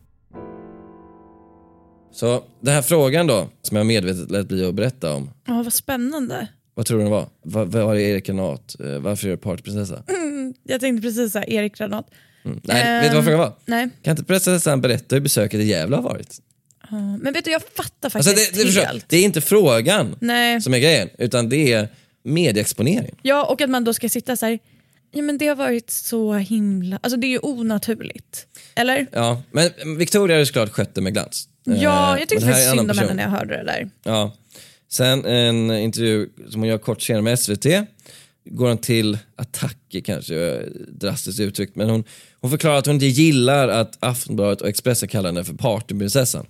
Så 2.13 2.43
den 2.59 2.73
här 2.73 2.81
frågan 2.81 3.27
då, 3.27 3.47
som 3.61 3.77
jag 3.77 3.85
medvetet 3.85 4.31
lät 4.31 4.47
bli 4.47 4.65
att 4.65 4.75
berätta 4.75 5.13
om. 5.13 5.29
Ja, 5.47 5.53
vad 5.63 5.73
spännande. 5.73 6.47
Vad 6.73 6.85
tror 6.85 6.97
du 6.97 7.03
den 7.03 7.11
var? 7.11 7.27
Vad 7.43 7.67
var 7.67 7.95
det 7.95 8.01
Erik 8.01 8.25
Granat? 8.25 8.75
Eh, 8.79 8.99
Varför 8.99 9.27
är 9.27 9.31
det 9.31 9.37
partyprinsessa? 9.37 10.03
Jag 10.63 10.81
tänkte 10.81 11.01
precis 11.01 11.31
såhär, 11.31 11.49
Erik 11.49 11.77
Granat. 11.77 12.09
Mm. 12.45 12.59
Nej, 12.63 13.01
vet 13.01 13.11
du 13.11 13.15
vad 13.15 13.23
frågan 13.23 13.39
var? 13.39 13.53
Nej. 13.65 13.89
Kan 14.01 14.11
inte 14.11 14.23
prinsessan 14.23 14.81
berätta 14.81 15.15
hur 15.15 15.21
besöket 15.21 15.59
i 15.59 15.63
Gävle 15.63 15.95
har 15.95 16.03
varit? 16.03 16.37
Men 17.21 17.33
vet 17.33 17.45
du, 17.45 17.51
jag 17.51 17.61
fattar 17.61 17.85
Alltså 18.01 18.29
faktiskt 18.29 18.53
det, 18.53 18.59
det, 18.59 18.65
förstår- 18.65 18.81
helt. 18.85 19.09
det 19.09 19.17
är 19.17 19.23
inte 19.23 19.41
frågan 19.41 20.15
Nej. 20.21 20.61
som 20.61 20.73
är 20.73 20.79
grejen, 20.79 21.09
utan 21.17 21.49
det 21.49 21.73
är 21.73 21.87
medieexponering. 22.23 23.15
Ja, 23.21 23.45
och 23.45 23.61
att 23.61 23.69
man 23.69 23.83
då 23.83 23.93
ska 23.93 24.09
sitta 24.09 24.35
så 24.35 24.45
här. 24.45 24.59
Ja, 25.11 25.21
men 25.21 25.37
det 25.37 25.47
har 25.47 25.55
varit 25.55 25.89
så 25.89 26.33
himla... 26.33 26.99
Alltså 27.03 27.19
det 27.19 27.27
är 27.27 27.29
ju 27.29 27.39
onaturligt. 27.41 28.47
Eller? 28.75 29.07
Ja, 29.11 29.41
men 29.51 29.69
Victoria 29.97 30.37
har 30.37 30.45
såklart 30.45 30.69
skött 30.69 30.95
det 30.95 31.01
med 31.01 31.13
glans. 31.13 31.47
Ja, 31.63 31.73
Eh, 31.73 31.83
jag 31.83 32.09
men 32.09 32.19
tyckte 32.27 32.35
det 32.35 32.41
faktiskt 32.51 32.69
synd 32.69 32.91
om 32.91 32.97
henne 32.97 33.13
när 33.13 33.23
jag 33.23 33.29
hörde 33.29 33.57
det 33.57 33.63
där. 33.63 33.89
Ja. 34.03 34.31
Sen 34.91 35.25
en 35.25 35.71
intervju 35.71 36.29
som 36.49 36.61
hon 36.61 36.69
gör 36.69 36.77
kort 36.77 37.01
senare 37.01 37.21
med 37.21 37.39
SVT 37.39 37.65
går 38.45 38.67
hon 38.67 38.77
till 38.77 39.17
attacker 39.35 40.01
kanske, 40.01 40.35
eh, 40.35 40.59
drastiskt 40.87 41.39
uttryckt. 41.39 41.75
Men 41.75 41.89
hon, 41.89 42.03
hon 42.41 42.51
förklarar 42.51 42.77
att 42.77 42.85
hon 42.85 42.95
inte 42.95 43.05
gillar 43.05 43.67
att 43.67 43.97
Aftonbladet 43.99 44.61
och 44.61 44.69
Expressen 44.69 45.09
kallar 45.09 45.29
henne 45.29 45.43
för 45.43 45.53
partyprinsessan. 45.53 46.45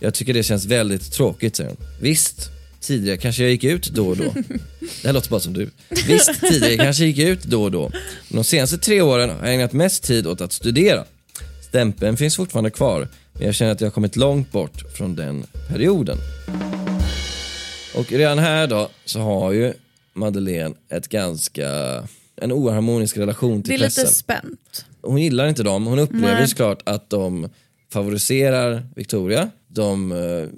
Jag 0.00 0.14
tycker 0.14 0.34
det 0.34 0.42
känns 0.42 0.64
väldigt 0.64 1.12
tråkigt 1.12 1.56
säger 1.56 1.70
hon. 1.70 1.86
Visst, 2.00 2.50
tidigare 2.80 3.16
kanske 3.16 3.42
jag 3.42 3.50
gick 3.50 3.64
ut 3.64 3.90
då 3.90 4.08
och 4.08 4.16
då. 4.16 4.34
Det 4.80 5.06
här 5.06 5.12
låter 5.12 5.30
bara 5.30 5.40
som 5.40 5.52
du. 5.52 5.70
Visst, 6.06 6.40
tidigare 6.40 6.76
kanske 6.76 7.02
jag 7.02 7.08
gick 7.08 7.18
ut 7.18 7.44
då 7.44 7.62
och 7.62 7.70
då. 7.70 7.90
Men 8.28 8.36
de 8.36 8.44
senaste 8.44 8.78
tre 8.78 9.00
åren 9.00 9.30
har 9.30 9.46
jag 9.46 9.54
ägnat 9.54 9.72
mest 9.72 10.04
tid 10.04 10.26
åt 10.26 10.40
att 10.40 10.52
studera. 10.52 11.04
Stämpeln 11.68 12.16
finns 12.16 12.36
fortfarande 12.36 12.70
kvar, 12.70 13.08
men 13.32 13.42
jag 13.42 13.54
känner 13.54 13.72
att 13.72 13.80
jag 13.80 13.88
har 13.88 13.92
kommit 13.92 14.16
långt 14.16 14.52
bort 14.52 14.96
från 14.96 15.16
den 15.16 15.46
perioden. 15.68 16.18
Och 17.94 18.12
redan 18.12 18.38
här 18.38 18.66
då 18.66 18.90
så 19.04 19.20
har 19.20 19.52
ju 19.52 19.72
Madeleine 20.14 20.74
ett 20.88 21.08
ganska, 21.08 21.68
en 22.42 22.52
oharmonisk 22.52 23.16
relation 23.16 23.62
Det 23.62 23.70
till 23.70 23.82
är 23.82 23.86
pressen. 23.86 24.04
lite 24.04 24.14
spänt. 24.14 24.84
Hon 25.02 25.22
gillar 25.22 25.46
inte 25.48 25.62
dem, 25.62 25.86
hon 25.86 25.98
upplever 25.98 26.34
Nej. 26.34 26.48
såklart 26.48 26.82
att 26.84 27.10
de 27.10 27.48
favoriserar 27.92 28.86
Victoria. 28.96 29.50
De 29.68 30.12
eh, 30.12 30.48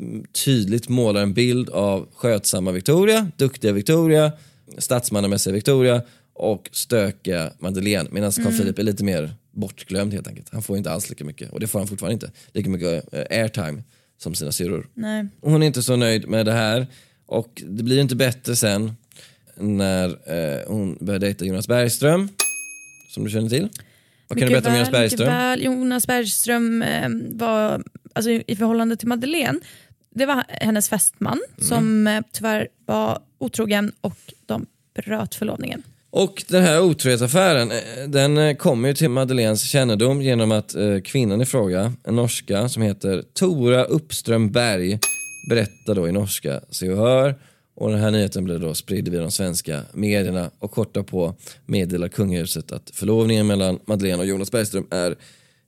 tydligt 0.44 0.88
målar 0.88 1.22
en 1.22 1.32
bild 1.34 1.70
av 1.70 2.08
skötsamma 2.14 2.72
Victoria, 2.72 3.30
duktiga 3.36 3.72
Victoria, 3.72 4.32
statsmannamässiga 4.78 5.54
Victoria 5.54 6.02
och 6.32 6.68
stökiga 6.72 7.50
Madeleine. 7.58 8.08
Medan 8.12 8.32
Carl 8.32 8.46
Mm. 8.46 8.58
Philip 8.58 8.78
är 8.78 8.82
lite 8.82 9.04
mer 9.04 9.30
bortglömd 9.52 10.12
helt 10.12 10.28
enkelt. 10.28 10.48
Han 10.52 10.62
får 10.62 10.76
inte 10.76 10.90
alls 10.90 11.10
lika 11.10 11.24
mycket, 11.24 11.52
och 11.52 11.60
det 11.60 11.66
får 11.66 11.78
han 11.78 11.88
fortfarande 11.88 12.14
inte, 12.14 12.30
lika 12.52 12.70
mycket 12.70 13.14
eh, 13.14 13.40
airtime 13.40 13.82
som 14.18 14.34
sina 14.34 14.52
syrror. 14.52 14.86
Hon 15.40 15.62
är 15.62 15.66
inte 15.66 15.82
så 15.82 15.96
nöjd 15.96 16.28
med 16.28 16.46
det 16.46 16.52
här 16.52 16.86
och 17.26 17.62
det 17.66 17.82
blir 17.82 18.00
inte 18.00 18.16
bättre 18.16 18.56
sen 18.56 18.92
när 19.56 20.08
eh, 20.08 20.60
hon 20.66 20.98
börjar 21.00 21.20
dejta 21.20 21.44
Jonas 21.44 21.68
Bergström, 21.68 22.28
som 23.14 23.24
du 23.24 23.30
känner 23.30 23.48
till. 23.48 23.68
Vad 24.28 24.38
kan 24.38 24.48
du 24.48 24.54
berätta 24.54 24.68
om 24.68 24.74
Jonas 24.74 24.90
Bergström? 24.90 25.28
Väl. 25.28 25.62
Jonas 25.64 26.06
Bergström 26.06 26.82
eh, 26.82 27.08
var, 27.30 27.82
alltså, 28.12 28.30
i 28.30 28.56
förhållande 28.56 28.96
till 28.96 29.08
Madeleine, 29.08 29.60
det 30.14 30.26
var 30.26 30.44
hennes 30.48 30.88
fästman 30.88 31.40
Mm. 31.56 31.68
som 31.68 32.06
eh, 32.06 32.20
tyvärr 32.32 32.68
var 32.86 33.18
otrogen 33.38 33.92
och 34.00 34.16
de 34.46 34.66
bröt 34.94 35.34
förlovningen. 35.34 35.82
Och 36.10 36.44
den 36.48 36.62
här 36.62 36.80
otrohetsaffären, 36.82 37.70
eh, 37.70 38.08
den 38.08 38.38
eh, 38.38 38.56
kommer 38.56 38.88
ju 38.88 38.94
till 38.94 39.08
Madeleines 39.08 39.62
kännedom 39.62 40.22
genom 40.22 40.52
att 40.52 40.74
eh, 40.74 41.00
kvinnan 41.04 41.40
i 41.40 41.46
fråga, 41.46 41.92
en 42.04 42.16
norska 42.16 42.68
som 42.68 42.82
heter 42.82 43.22
Tora 43.32 43.84
Uppström 43.84 44.52
Berg, 44.52 44.98
berättar 45.50 45.94
då 45.94 46.08
i 46.08 46.12
norska 46.12 46.60
Se 46.70 46.90
och 46.90 46.96
Hör. 46.98 47.34
Och 47.76 47.90
den 47.90 48.00
här 48.00 48.10
nyheten 48.10 48.44
blir 48.44 48.58
då 48.58 48.74
spridd 48.74 49.08
via 49.08 49.20
de 49.20 49.30
svenska 49.30 49.82
medierna 49.92 50.50
och 50.58 50.70
kort 50.70 51.06
på 51.06 51.34
meddelar 51.66 52.08
kungahuset 52.08 52.72
att 52.72 52.90
förlovningen 52.94 53.46
mellan 53.46 53.78
Madeleine 53.86 54.18
och 54.18 54.26
Jonas 54.26 54.50
Bergström 54.50 54.86
är 54.90 55.16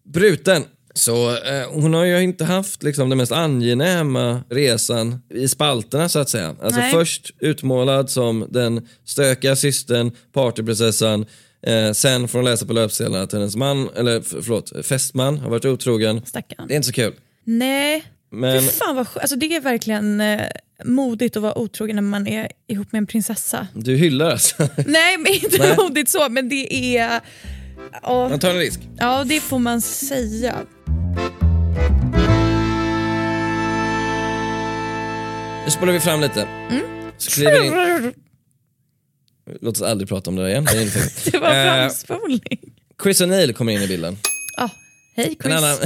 bruten. 0.04 0.64
Så 0.94 1.30
eh, 1.30 1.70
hon 1.70 1.94
har 1.94 2.04
ju 2.04 2.22
inte 2.22 2.44
haft 2.44 2.82
liksom, 2.82 3.08
den 3.08 3.18
mest 3.18 3.32
angenäma 3.32 4.42
resan 4.50 5.22
i 5.30 5.48
spalterna 5.48 6.08
så 6.08 6.18
att 6.18 6.28
säga. 6.28 6.56
Alltså 6.62 6.80
Nej. 6.80 6.90
först 6.92 7.30
utmålad 7.38 8.10
som 8.10 8.46
den 8.50 8.88
stökiga 9.04 9.56
systern, 9.56 10.10
partyprinsessan. 10.32 11.26
Eh, 11.62 11.92
sen 11.92 12.28
får 12.28 12.38
hon 12.38 12.44
läsa 12.44 12.66
på 12.66 12.72
löpsedlarna 12.72 13.24
att 13.24 13.32
hennes 13.32 13.56
man, 13.56 13.88
eller 13.96 14.20
förlåt, 14.20 14.86
fästman 14.86 15.38
har 15.38 15.50
varit 15.50 15.64
otrogen. 15.64 16.26
Stackarn. 16.26 16.66
Det 16.68 16.74
är 16.74 16.76
inte 16.76 16.86
så 16.88 16.92
kul. 16.92 17.14
Nej, 17.44 18.04
Men 18.30 18.62
Fy 18.62 18.68
fan 18.68 18.96
vad 18.96 19.06
alltså 19.14 19.36
det 19.36 19.46
är 19.46 19.60
verkligen 19.60 20.20
eh, 20.20 20.40
modigt 20.84 21.36
att 21.36 21.42
vara 21.42 21.58
otrogen 21.58 21.96
när 21.96 22.02
man 22.02 22.26
är 22.26 22.48
ihop 22.66 22.92
med 22.92 22.98
en 22.98 23.06
prinsessa. 23.06 23.68
du 23.74 23.96
hyllar 23.96 24.30
alltså. 24.30 24.54
Nej, 24.86 25.18
men 25.18 25.32
inte 25.32 25.58
Nej. 25.58 25.76
modigt 25.78 26.10
så, 26.10 26.28
men 26.28 26.48
det 26.48 26.96
är... 26.98 27.20
Ja, 28.02 28.28
Man 28.28 28.38
tar 28.38 28.50
en 28.50 28.56
risk. 28.58 28.80
ja, 28.98 29.24
det 29.24 29.40
får 29.40 29.58
man 29.58 29.80
säga. 29.80 30.54
Nu 35.64 35.70
spolar 35.70 35.92
vi 35.92 36.00
fram 36.00 36.20
lite. 36.20 36.42
Mm. 36.70 36.82
Så 37.18 37.30
kliver 37.30 37.64
in. 38.04 38.12
Låt 39.60 39.76
oss 39.76 39.82
aldrig 39.82 40.08
prata 40.08 40.30
om 40.30 40.36
det 40.36 40.42
där 40.42 40.48
igen. 40.48 40.64
Det 40.64 41.30
Det 41.32 41.38
var 41.38 41.48
Eh, 41.54 41.64
framspolning. 41.78 42.58
Chris 43.02 43.20
O'Neill 43.20 43.52
kommer 43.52 43.72
in 43.72 43.82
i 43.82 43.86
bilden. 43.88 44.16
Ah, 44.58 44.68
hej 45.16 45.36
Chris. 45.42 45.52
En 45.52 45.52
annan. 45.64 45.76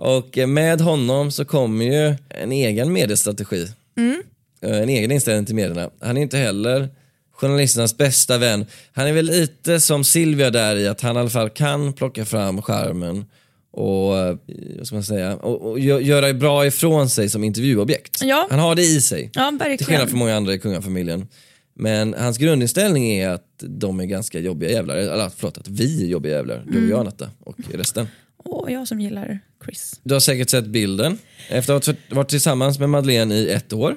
Och 0.00 0.38
med 0.48 0.80
honom 0.80 1.30
så 1.30 1.44
kommer 1.44 1.84
ju 1.84 2.14
en 2.28 2.52
egen 2.52 2.92
mediestrategi. 2.92 3.66
Mm. 3.98 4.22
Eh, 4.62 4.82
En 4.82 4.88
egen 4.88 5.10
inställning 5.10 5.46
till 5.46 5.54
medierna. 5.54 5.90
Han 6.00 6.16
är 6.16 6.22
inte 6.22 6.38
heller 6.38 6.88
journalisternas 7.32 7.96
bästa 7.96 8.38
vän. 8.38 8.66
Han 8.92 9.06
är 9.06 9.12
väl 9.12 9.26
lite 9.26 9.80
som 9.80 10.04
Silvia 10.04 10.50
där 10.50 10.76
i 10.76 10.88
att 10.88 11.00
han 11.00 11.16
i 11.16 11.18
alla 11.20 11.30
fall 11.30 11.50
kan 11.50 11.92
plocka 11.92 12.24
fram 12.24 12.62
skärmen 12.62 13.24
och, 13.72 14.18
eh, 14.18 14.36
vad 14.78 14.86
ska 14.86 14.96
man 14.96 15.04
säga, 15.04 15.36
och, 15.36 15.70
och 15.70 15.78
gö- 15.78 16.00
göra 16.00 16.32
bra 16.32 16.66
ifrån 16.66 17.08
sig 17.10 17.28
som 17.28 17.44
intervjuobjekt. 17.44 18.18
Ja. 18.22 18.46
Han 18.50 18.58
har 18.58 18.74
det 18.74 18.82
i 18.82 19.00
sig. 19.00 19.30
Ja, 19.34 19.52
Till 19.78 19.86
skillnad 19.86 20.08
från 20.08 20.18
många 20.18 20.36
andra 20.36 20.54
i 20.54 20.58
kungafamiljen. 20.58 21.28
Men 21.74 22.14
hans 22.18 22.38
grundinställning 22.38 23.10
är 23.12 23.28
att 23.28 23.44
de 23.58 24.00
är 24.00 24.04
ganska 24.04 24.38
jobbiga 24.38 24.70
jävlar. 24.70 24.96
Eller 24.96 25.30
förlåt, 25.36 25.58
att 25.58 25.68
vi 25.68 26.02
är 26.04 26.06
jobbiga 26.06 26.32
jävlar. 26.36 26.64
Du 26.72 26.84
och 26.84 26.90
jag 26.90 27.04
Natta 27.04 27.30
och 27.44 27.56
resten. 27.74 28.06
Åh, 28.52 28.72
jag 28.72 28.88
som 28.88 29.00
gillar 29.00 29.38
Chris. 29.64 30.00
Du 30.02 30.14
har 30.14 30.20
säkert 30.20 30.50
sett 30.50 30.66
bilden. 30.66 31.18
Efter 31.48 31.74
att 31.74 31.86
ha 31.86 31.94
varit 32.10 32.28
tillsammans 32.28 32.78
med 32.78 32.88
Madeleine 32.88 33.34
i 33.34 33.50
ett 33.50 33.72
år 33.72 33.96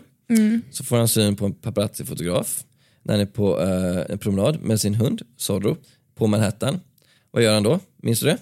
så 0.71 0.83
får 0.83 0.97
han 0.97 1.07
syn 1.07 1.35
på 1.35 1.45
en 1.45 1.53
paparazzi-fotograf 1.53 2.63
när 3.03 3.13
han 3.13 3.21
är 3.21 3.25
på 3.25 3.61
eh, 3.61 4.11
en 4.13 4.17
promenad 4.17 4.61
med 4.61 4.81
sin 4.81 4.95
hund 4.95 5.21
Zorro 5.37 5.77
på 6.15 6.27
Manhattan. 6.27 6.79
Vad 7.31 7.43
gör 7.43 7.53
han 7.53 7.63
då? 7.63 7.79
Minns 7.97 8.19
du 8.19 8.25
det? 8.25 8.37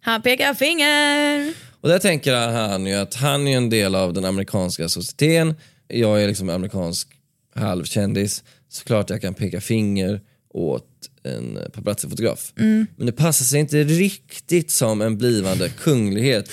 Han 0.00 0.22
pekar 0.22 0.54
finger. 0.54 1.52
Och 1.80 1.88
där 1.88 1.98
tänker 1.98 2.34
han 2.34 2.86
ju 2.86 2.94
att 2.94 3.14
han 3.14 3.48
är 3.48 3.56
en 3.56 3.70
del 3.70 3.94
av 3.94 4.12
den 4.12 4.24
amerikanska 4.24 4.88
societeten. 4.88 5.54
Jag 5.88 6.22
är 6.22 6.28
liksom 6.28 6.48
amerikansk 6.48 7.08
halvkändis. 7.54 8.42
Såklart 8.68 9.10
jag 9.10 9.20
kan 9.20 9.34
peka 9.34 9.60
finger 9.60 10.20
åt 10.48 11.10
en 11.24 11.58
paparazzi-fotograf. 11.72 12.52
Men 12.96 13.06
det 13.06 13.12
passar 13.12 13.44
sig 13.44 13.60
inte 13.60 13.82
riktigt 13.84 14.70
som 14.70 15.00
en 15.02 15.18
blivande 15.18 15.68
kunglighet. 15.82 16.50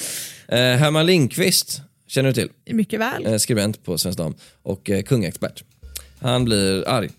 Eh, 0.48 0.58
Herman 0.58 1.06
Lindqvist 1.06 1.82
känner 2.08 2.30
du 2.30 2.34
till? 2.34 2.50
Mycket 2.76 3.00
väl. 3.00 3.26
eh, 3.26 3.38
skribent 3.38 3.84
på 3.84 3.98
Svensk 3.98 4.18
Dam 4.18 4.36
och 4.64 4.90
eh, 4.90 5.02
kungaexpert. 5.02 5.64
Han 6.20 6.46
blir 6.46 6.88
arg. 6.88 7.10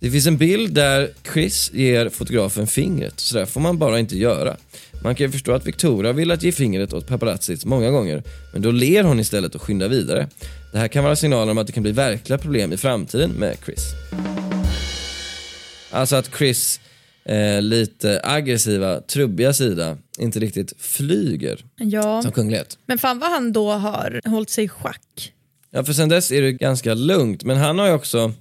Det 0.00 0.10
finns 0.10 0.26
en 0.26 0.36
bild 0.36 0.74
där 0.74 1.10
Chris 1.32 1.70
ger 1.74 2.08
fotografen 2.08 2.66
fingret, 2.66 3.20
så 3.20 3.34
där 3.38 3.46
får 3.46 3.60
man 3.60 3.78
bara 3.78 3.98
inte 3.98 4.18
göra. 4.18 4.56
Man 5.02 5.14
kan 5.14 5.26
ju 5.26 5.32
förstå 5.32 5.52
att 5.52 5.66
Victoria 5.66 6.12
vill 6.12 6.30
att 6.30 6.42
ge 6.42 6.52
fingret 6.52 6.92
åt 6.92 7.06
paparazzis 7.06 7.64
många 7.64 7.90
gånger, 7.90 8.22
men 8.52 8.62
då 8.62 8.70
ler 8.70 9.02
hon 9.02 9.20
istället 9.20 9.54
och 9.54 9.62
skyndar 9.62 9.88
vidare. 9.88 10.28
Det 10.72 10.78
här 10.78 10.88
kan 10.88 11.04
vara 11.04 11.16
signaler 11.16 11.50
om 11.52 11.58
att 11.58 11.66
det 11.66 11.72
kan 11.72 11.82
bli 11.82 11.92
verkliga 11.92 12.38
problem 12.38 12.72
i 12.72 12.76
framtiden 12.76 13.30
med 13.30 13.56
Chris. 13.64 13.84
Alltså 15.90 16.16
att 16.16 16.30
Chris 16.38 16.80
eh, 17.28 17.62
lite 17.62 18.20
aggressiva, 18.24 19.00
trubbiga 19.00 19.52
sida 19.52 19.98
inte 20.18 20.38
riktigt 20.40 20.72
flyger 20.78 21.64
Ja, 21.76 22.22
som 22.22 22.32
kunglighet. 22.32 22.78
men 22.86 22.98
fan 22.98 23.18
vad 23.18 23.30
han 23.30 23.52
då 23.52 23.72
har 23.72 24.20
hållit 24.28 24.50
sig 24.50 24.64
i 24.64 24.68
schack. 24.68 25.32
Ja, 25.70 25.84
för 25.84 25.92
sen 25.92 26.08
dess 26.08 26.32
är 26.32 26.42
det 26.42 26.52
ganska 26.52 26.94
lugnt. 26.94 27.44
Men 27.44 27.56
han 27.56 27.78
har 27.78 27.86
ju 27.86 27.92
också... 27.92 28.32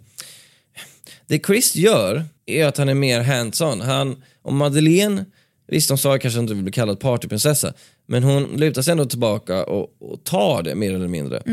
Det 1.27 1.45
Chris 1.45 1.75
gör 1.75 2.23
är 2.45 2.65
att 2.65 2.77
han 2.77 2.89
är 2.89 2.93
mer 2.93 3.21
hands-on. 3.21 3.81
Han, 3.81 4.23
om 4.41 4.57
Madeleine 4.57 5.25
Visst, 5.67 5.89
hon 5.89 5.97
sa 5.97 6.17
kanske 6.17 6.39
inte 6.39 6.53
vill 6.53 6.63
bli 6.63 6.71
kallad 6.71 6.99
partyprinsessa, 6.99 7.73
men 8.07 8.23
hon 8.23 8.43
lutar 8.43 8.81
sig 8.81 8.91
ändå 8.91 9.05
tillbaka 9.05 9.63
och, 9.65 9.95
och 9.99 10.23
tar 10.23 10.63
det 10.63 10.75
mer 10.75 10.93
eller 10.95 11.07
mindre. 11.07 11.43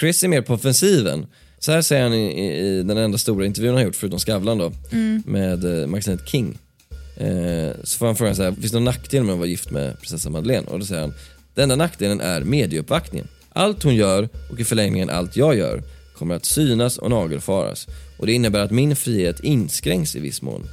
Chris 0.00 0.22
är 0.24 0.28
mer 0.28 0.42
på 0.42 0.54
offensiven. 0.54 1.26
Så 1.58 1.72
här 1.72 1.82
säger 1.82 2.02
han 2.02 2.14
i, 2.14 2.46
i, 2.46 2.58
i 2.78 2.82
den 2.82 2.98
enda 2.98 3.18
stora 3.18 3.46
intervjun 3.46 3.74
han 3.74 3.84
gjort, 3.84 3.96
förutom 3.96 4.18
Skavlan 4.18 4.58
då, 4.58 4.72
med 5.24 5.80
eh, 5.80 5.86
magasinet 5.86 6.28
King. 6.28 6.58
Eh, 7.20 7.70
så 7.84 7.98
får 7.98 8.06
han 8.06 8.16
frågan 8.16 8.36
så 8.36 8.42
här, 8.42 8.52
finns 8.52 8.72
det 8.72 8.76
någon 8.76 8.84
nackdel 8.84 9.24
med 9.24 9.32
att 9.32 9.38
vara 9.38 9.48
gift 9.48 9.70
med 9.70 10.00
prinsessa 10.00 10.30
Madeleine? 10.30 10.66
Och 10.66 10.78
då 10.78 10.84
säger 10.84 11.00
han, 11.00 11.14
den 11.54 11.62
enda 11.62 11.76
nackdelen 11.76 12.20
är 12.20 12.40
medieuppvaktningen. 12.40 13.28
Allt 13.52 13.82
hon 13.82 13.94
gör 13.94 14.28
och 14.50 14.60
i 14.60 14.64
förlängningen 14.64 15.10
allt 15.10 15.36
jag 15.36 15.56
gör 15.56 15.82
kommer 16.16 16.34
att 16.34 16.44
synas 16.44 16.98
och 16.98 17.10
nagelfaras. 17.10 17.86
Och 18.18 18.26
det 18.26 18.32
innebär 18.32 18.60
att 18.60 18.70
min 18.70 18.96
frihet 18.96 19.40
inskränks 19.40 20.16
i 20.16 20.20
viss 20.20 20.42
mån. 20.42 20.68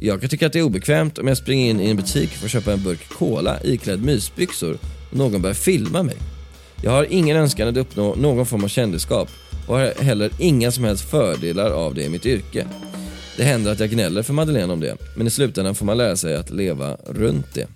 Jag 0.00 0.20
kan 0.20 0.30
tycka 0.30 0.46
att 0.46 0.52
det 0.52 0.58
är 0.58 0.62
obekvämt 0.62 1.18
om 1.18 1.28
jag 1.28 1.36
springer 1.36 1.70
in 1.70 1.80
i 1.80 1.90
en 1.90 1.96
butik 1.96 2.30
för 2.30 2.44
att 2.44 2.50
köpa 2.50 2.72
en 2.72 2.82
burk 2.82 3.08
cola 3.08 3.58
iklädd 3.64 4.02
mysbyxor 4.02 4.78
och 5.10 5.16
någon 5.16 5.42
börjar 5.42 5.54
filma 5.54 6.02
mig. 6.02 6.16
Jag 6.82 6.90
har 6.90 7.06
ingen 7.10 7.36
önskan 7.36 7.68
att 7.68 7.76
uppnå 7.76 8.14
någon 8.14 8.46
form 8.46 8.64
av 8.64 8.68
kändisskap 8.68 9.28
och 9.66 9.78
har 9.78 10.02
heller 10.02 10.30
inga 10.38 10.70
som 10.70 10.84
helst 10.84 11.10
fördelar 11.10 11.70
av 11.70 11.94
det 11.94 12.04
i 12.04 12.08
mitt 12.08 12.26
yrke. 12.26 12.66
Det 13.40 13.44
händer 13.44 13.72
att 13.72 13.80
jag 13.80 13.90
gnäller 13.90 14.22
för 14.22 14.32
Madeleine 14.32 14.72
om 14.72 14.80
det, 14.80 14.96
men 15.16 15.26
i 15.26 15.30
slutändan 15.30 15.74
får 15.74 15.86
man 15.86 15.96
lära 15.96 16.16
sig 16.16 16.36
att 16.36 16.50
leva 16.50 16.96
runt 17.06 17.54
det. 17.54 17.66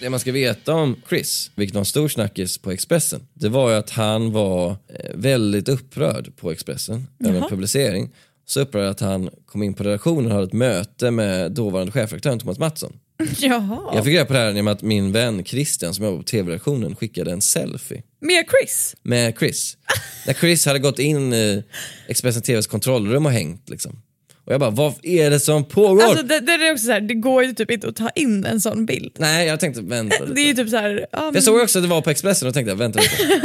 Det 0.00 0.10
man 0.10 0.20
ska 0.20 0.32
veta 0.32 0.74
om 0.74 0.96
Chris, 1.08 1.50
vilket 1.54 1.74
var 1.74 1.80
en 1.80 1.84
stor 1.84 2.08
snackis 2.08 2.58
på 2.58 2.70
Expressen, 2.70 3.20
det 3.34 3.48
var 3.48 3.70
ju 3.70 3.76
att 3.76 3.90
han 3.90 4.32
var 4.32 4.70
eh, 4.70 4.76
väldigt 5.14 5.68
upprörd 5.68 6.36
på 6.36 6.50
Expressen 6.50 7.06
över 7.24 7.42
en 7.42 7.48
publicering. 7.48 8.10
Så 8.46 8.60
upprörd 8.60 8.88
att 8.88 9.00
han 9.00 9.30
kom 9.46 9.62
in 9.62 9.74
på 9.74 9.84
redaktionen 9.84 10.26
och 10.26 10.32
hade 10.32 10.46
ett 10.46 10.52
möte 10.52 11.10
med 11.10 11.52
dåvarande 11.52 11.92
chefredaktören 11.92 12.38
Thomas 12.38 12.58
Mattsson. 12.58 12.92
Jaha. 13.38 13.94
Jag 13.94 14.04
fick 14.04 14.14
reda 14.14 14.24
på 14.24 14.32
det 14.32 14.38
här 14.38 14.46
genom 14.52 14.68
att 14.68 14.82
min 14.82 15.12
vän 15.12 15.44
Christian 15.44 15.94
som 15.94 16.04
jobbar 16.04 16.18
på 16.18 16.24
tv-redaktionen 16.24 16.96
skickade 16.96 17.32
en 17.32 17.40
selfie 17.40 18.02
Med 18.20 18.44
Chris? 18.50 18.96
med 19.02 19.38
Chris. 19.38 19.76
När 20.26 20.34
Chris 20.34 20.66
hade 20.66 20.78
gått 20.78 20.98
in 20.98 21.32
i 21.32 21.64
Expressen 22.08 22.42
TVs 22.42 22.66
kontrollrum 22.66 23.26
och 23.26 23.32
hängt 23.32 23.70
liksom. 23.70 24.02
Och 24.46 24.52
jag 24.52 24.60
bara, 24.60 24.70
vad 24.70 24.94
är 25.02 25.30
det 25.30 25.40
som 25.40 25.64
pågår? 25.64 26.02
Alltså, 26.02 26.22
det, 26.22 26.40
det, 26.40 26.52
är 26.52 26.72
också 26.72 26.86
så 26.86 26.92
här, 26.92 27.00
det 27.00 27.14
går 27.14 27.44
ju 27.44 27.52
typ 27.52 27.70
inte 27.70 27.88
att 27.88 27.96
ta 27.96 28.10
in 28.10 28.44
en 28.44 28.60
sån 28.60 28.86
bild. 28.86 29.16
Nej, 29.18 29.46
jag 29.46 29.60
tänkte 29.60 29.82
vänta 29.82 30.24
lite. 30.24 30.32
Det 30.34 30.40
är 30.40 30.46
ju 30.46 30.54
typ 30.54 30.68
så 30.68 30.76
här, 30.76 31.06
ja, 31.12 31.20
men, 31.24 31.34
Jag 31.34 31.42
såg 31.44 31.60
också 31.62 31.78
att 31.78 31.84
det 31.84 31.88
var 31.88 32.00
på 32.02 32.10
Expressen 32.10 32.48
och 32.48 32.54
tänkte, 32.54 32.74
vänta 32.74 33.00
lite. 33.00 33.42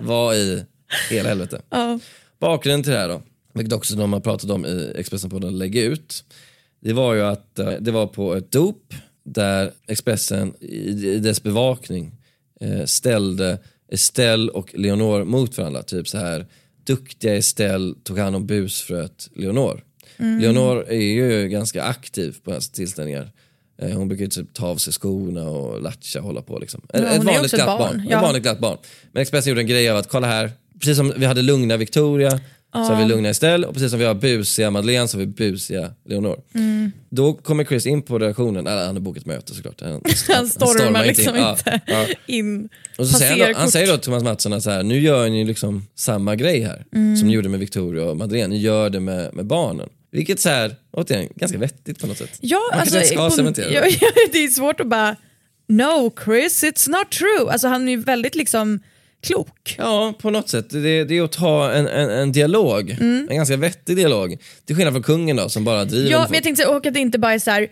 vad 0.00 0.36
i 0.36 0.64
hela 1.10 1.28
helvete? 1.28 1.62
ja. 1.70 1.98
Bakgrunden 2.40 2.82
till 2.82 2.92
det 2.92 2.98
här 2.98 3.08
då, 3.08 3.22
vilket 3.54 3.72
också 3.72 3.96
de 3.96 4.12
har 4.12 4.20
pratat 4.20 4.50
om 4.50 4.66
i 4.66 4.92
Expressen 4.96 5.30
på 5.30 5.38
den 5.38 5.58
lägger 5.58 5.82
ut. 5.90 6.24
Det 6.80 6.92
var 6.92 7.14
ju 7.14 7.22
att 7.22 7.58
eh, 7.58 7.70
det 7.80 7.90
var 7.90 8.06
på 8.06 8.34
ett 8.34 8.52
dop 8.52 8.94
där 9.24 9.72
Expressen 9.86 10.54
i, 10.60 11.18
dess 11.18 11.42
bevakning 11.42 12.12
eh, 12.60 12.84
ställde 12.84 13.58
Estelle 13.92 14.52
och 14.52 14.74
Leonor 14.74 15.24
mot 15.24 15.58
varandra. 15.58 15.82
Typ 15.82 16.08
så 16.08 16.18
här, 16.18 16.46
duktiga 16.84 17.36
Estelle 17.36 17.94
tog 18.04 18.18
hand 18.18 18.36
om 18.36 18.46
busfröet 18.46 19.28
Leonor. 19.36 19.84
Leonor 20.40 20.84
är 20.88 21.00
ju 21.00 21.48
ganska 21.48 21.82
aktiv 21.82 22.36
på 22.44 22.50
hennes 22.50 22.70
tillställningar. 22.70 23.30
Eh, 23.82 23.90
Hon 23.90 24.08
brukar 24.08 24.24
ju 24.24 24.30
typ 24.30 24.54
ta 24.54 24.66
av 24.66 24.76
sig 24.76 24.92
skorna 24.92 25.48
och 25.48 25.82
latcha 25.82 26.18
och 26.18 26.24
hålla 26.24 26.42
på. 26.42 26.58
Liksom. 26.58 26.82
Ja, 26.92 26.98
ett 26.98 27.24
vanligt 27.24 27.52
glatt 27.52 27.66
barn. 27.66 27.78
barn. 27.78 28.06
Ja. 28.10 28.16
Ett 28.16 28.22
vanligt 28.22 28.42
glatt 28.42 28.58
barn. 28.58 28.78
Men 29.12 29.22
Expressen 29.22 29.50
gjorde 29.50 29.60
en 29.60 29.66
grej 29.66 29.90
av 29.90 29.96
att 29.96 30.08
kolla 30.08 30.26
här, 30.26 30.50
precis 30.80 30.96
som 30.96 31.12
vi 31.16 31.26
hade 31.26 31.42
lugna 31.42 31.76
Victoria 31.76 32.40
så 32.72 32.78
har 32.78 33.02
vi 33.02 33.08
lugna 33.08 33.28
Estelle 33.28 33.66
och 33.66 33.74
precis 33.74 33.90
som 33.90 33.98
vi 33.98 34.04
har 34.04 34.14
busiga 34.14 34.70
Madeleine 34.70 35.08
så 35.08 35.16
har 35.16 35.20
vi 35.20 35.26
busiga 35.26 35.92
Leonor. 36.04 36.36
Då 37.10 37.32
kommer 37.32 37.64
Chris 37.64 37.86
in 37.86 38.02
på 38.02 38.18
redaktionen, 38.18 38.66
eller 38.66 38.86
han 38.86 38.96
har 38.96 39.00
bokat 39.00 39.26
möte 39.26 39.54
såklart. 39.54 39.80
Han, 39.80 40.02
Han 40.28 40.48
stormar 40.48 41.04
liksom 41.04 41.36
in. 41.36 41.42
Ja, 41.42 41.50
inte 41.50 41.80
ja. 41.86 42.06
in. 42.26 42.68
Och 42.98 43.06
så 43.06 43.18
säger 43.18 43.46
han, 43.46 43.54
han 43.54 43.70
säger 43.70 43.86
då 43.86 43.92
till 43.92 44.04
Thomas 44.04 44.22
Mattsson 44.22 44.52
att 44.52 44.62
så 44.62 44.70
här, 44.70 44.82
nu 44.82 45.00
gör 45.00 45.28
ni 45.28 45.44
liksom 45.44 45.86
samma 45.94 46.36
grej 46.36 46.60
här 46.60 46.84
som 47.18 47.28
ni 47.28 47.34
gjorde 47.34 47.48
med 47.48 47.60
Victoria 47.60 48.04
och 48.04 48.16
Madeleine, 48.16 48.54
ni 48.54 48.58
gör 48.58 48.90
det 48.90 49.00
med, 49.00 49.34
med 49.34 49.46
barnen. 49.46 49.88
Vilket 50.10 50.40
så 50.40 50.48
här, 50.48 50.76
återigen, 50.90 51.28
ganska 51.34 51.58
vettigt 51.58 52.00
på 52.00 52.06
något 52.06 52.18
sätt. 52.18 52.38
Ja, 52.40 52.58
Man 52.72 52.80
alltså, 52.80 52.94
kanske 52.94 53.14
inte 53.14 53.30
ska 53.30 53.36
cementera 53.36 53.72
ja, 53.72 53.80
det. 53.80 53.98
ja, 54.00 54.08
det 54.32 54.44
är 54.44 54.48
svårt 54.48 54.80
att 54.80 54.86
bara 54.86 55.16
No 55.68 56.12
Chris, 56.24 56.64
it's 56.64 56.90
not 56.90 57.10
true. 57.10 57.52
Alltså 57.52 57.68
han 57.68 57.88
är 57.88 57.92
ju 57.92 58.00
väldigt 58.00 58.34
liksom 58.34 58.80
klok. 59.22 59.74
Ja, 59.78 60.14
på 60.20 60.30
något 60.30 60.48
sätt. 60.48 60.70
Det, 60.70 61.04
det 61.04 61.18
är 61.18 61.22
att 61.22 61.32
ta 61.32 61.72
en, 61.72 61.86
en, 61.88 62.10
en 62.10 62.32
dialog, 62.32 62.90
en 63.00 63.36
ganska 63.36 63.56
vettig 63.56 63.96
dialog. 63.96 64.36
Till 64.64 64.76
skillnad 64.76 64.94
från 64.94 65.02
kungen 65.02 65.36
då 65.36 65.48
som 65.48 65.64
bara 65.64 65.84
driver 65.84 66.06
Mm. 66.08 66.20
Ja, 66.20 66.26
men 66.28 66.34
jag 66.34 66.42
tänkte 66.42 66.66
och 66.66 66.86
att 66.86 66.94
det 66.94 67.00
inte 67.00 67.18
bara 67.18 67.34
är 67.34 67.38
så 67.38 67.50
här. 67.50 67.62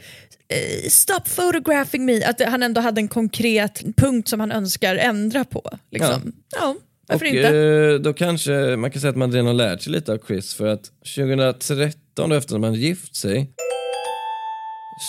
eh, 0.48 0.88
Stop 0.88 1.20
photographing 1.36 2.04
me, 2.04 2.24
att 2.24 2.40
han 2.40 2.62
ändå 2.62 2.80
hade 2.80 3.00
en 3.00 3.08
konkret 3.08 3.82
punkt 3.96 4.28
som 4.28 4.40
han 4.40 4.52
önskar 4.52 4.96
ändra 4.96 5.44
på. 5.44 5.70
Liksom. 5.90 6.32
Ja. 6.60 6.76
varför 7.08 7.26
och, 7.26 7.32
inte? 7.32 7.56
eh, 7.56 7.94
då 8.00 8.12
kanske 8.12 8.76
man 8.76 8.90
kan 8.90 9.00
säga 9.00 9.10
att 9.10 9.16
Madeleine 9.16 9.48
har 9.48 9.54
lärt 9.54 9.82
sig 9.82 9.92
lite 9.92 10.12
av 10.12 10.18
Chris 10.26 10.54
för 10.54 10.66
att 10.66 10.90
2013 11.16 12.30
då 12.30 12.36
efter 12.36 12.56
att 12.56 12.62
hade 12.62 12.78
gift 12.78 13.16
sig 13.16 13.50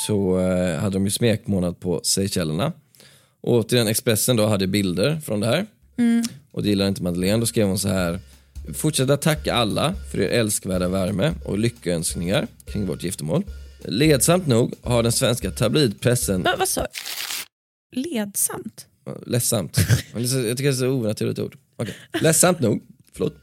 så 0.06 0.40
eh, 0.40 0.80
hade 0.80 0.94
de 0.94 1.06
ju 1.06 1.12
smekmånad 1.12 1.80
på 1.80 2.00
Seychellerna. 2.04 2.74
Och 3.42 3.54
återigen 3.54 3.88
Expressen 3.88 4.36
då 4.36 4.46
hade 4.46 4.68
bilder 4.68 5.20
från 5.26 5.40
det 5.40 5.48
här. 5.48 5.66
Och 6.52 6.64
det 6.64 6.70
gillade 6.70 6.88
inte 6.88 7.04
Madeleine. 7.04 7.40
Då 7.40 7.46
skrev 7.46 7.68
hon 7.68 7.80
så 7.80 7.88
här. 7.88 8.20
Fortsätta 8.74 9.18
tacka 9.18 9.54
alla 9.54 9.96
för 10.12 10.20
er 10.22 10.30
älskvärda 10.30 10.88
värme 10.88 11.34
och 11.46 11.60
lyckönskningar 11.60 12.48
kring 12.66 12.86
vårt 12.86 13.04
giftermål. 13.04 13.44
Ledsamt 13.86 14.48
nog 14.48 14.74
har 14.82 15.04
den 15.04 15.12
svenska 15.12 15.52
tabloidpressen 15.52 16.44
Va, 16.44 16.56
vad 16.60 16.68
sa 16.68 16.88
Ledsamt? 17.92 18.86
Ledsamt. 19.26 19.78
Jag 20.14 20.30
tycker 20.30 20.64
det 20.64 20.68
är 20.68 20.74
så 20.74 20.88
onaturligt 20.88 21.40
ord. 21.40 21.58
Okay. 21.78 21.94
Ledsamt 22.22 22.60
nog, 22.60 22.82
förlåt, 23.14 23.36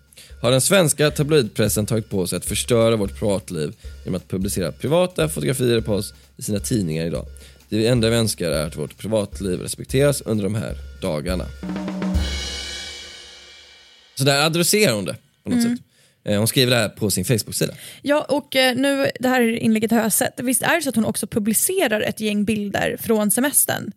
har 0.42 0.50
den 0.50 0.60
svenska 0.60 1.10
tabloidpressen 1.10 1.86
tagit 1.86 2.10
på 2.10 2.26
sig 2.26 2.36
att 2.36 2.44
förstöra 2.44 2.96
vårt 2.96 3.18
privatliv 3.18 3.76
genom 4.04 4.14
att 4.14 4.28
publicera 4.28 4.72
privata 4.72 5.28
fotografier 5.28 5.80
på 5.80 5.94
oss 5.94 6.14
i 6.36 6.42
sina 6.42 6.60
tidningar 6.60 7.06
idag. 7.06 7.26
Det 7.68 7.86
enda 7.86 8.10
vi 8.10 8.16
önskar 8.16 8.50
är 8.50 8.66
att 8.66 8.76
vårt 8.76 8.98
privatliv 8.98 9.60
respekteras 9.60 10.20
under 10.20 10.44
de 10.44 10.54
här 10.54 10.74
dagarna. 11.02 11.44
Så 14.18 14.24
där 14.24 14.46
adresserar 14.46 14.94
hon 14.94 15.04
det 15.04 15.16
på 15.44 15.50
något 15.50 15.62
sätt. 15.62 15.78
Eh, 16.24 16.38
Hon 16.38 16.46
skriver 16.48 16.70
det 16.72 16.76
här 16.78 16.88
på 16.88 17.10
sin 17.10 17.24
Facebook-sida. 17.24 17.74
Ja, 18.02 18.26
och 18.28 18.56
eh, 18.56 18.76
nu, 18.76 19.10
det 19.20 19.28
här 19.28 19.42
inlägget 19.56 19.90
har 19.90 19.98
jag 20.00 20.12
sett. 20.12 20.40
Visst 20.40 20.62
är 20.62 20.76
det 20.76 20.82
så 20.82 20.88
att 20.88 20.94
hon 20.96 21.04
också 21.04 21.26
publicerar 21.26 22.00
ett 22.00 22.20
gäng 22.20 22.44
bilder 22.44 22.96
från 23.00 23.30
semestern? 23.30 23.92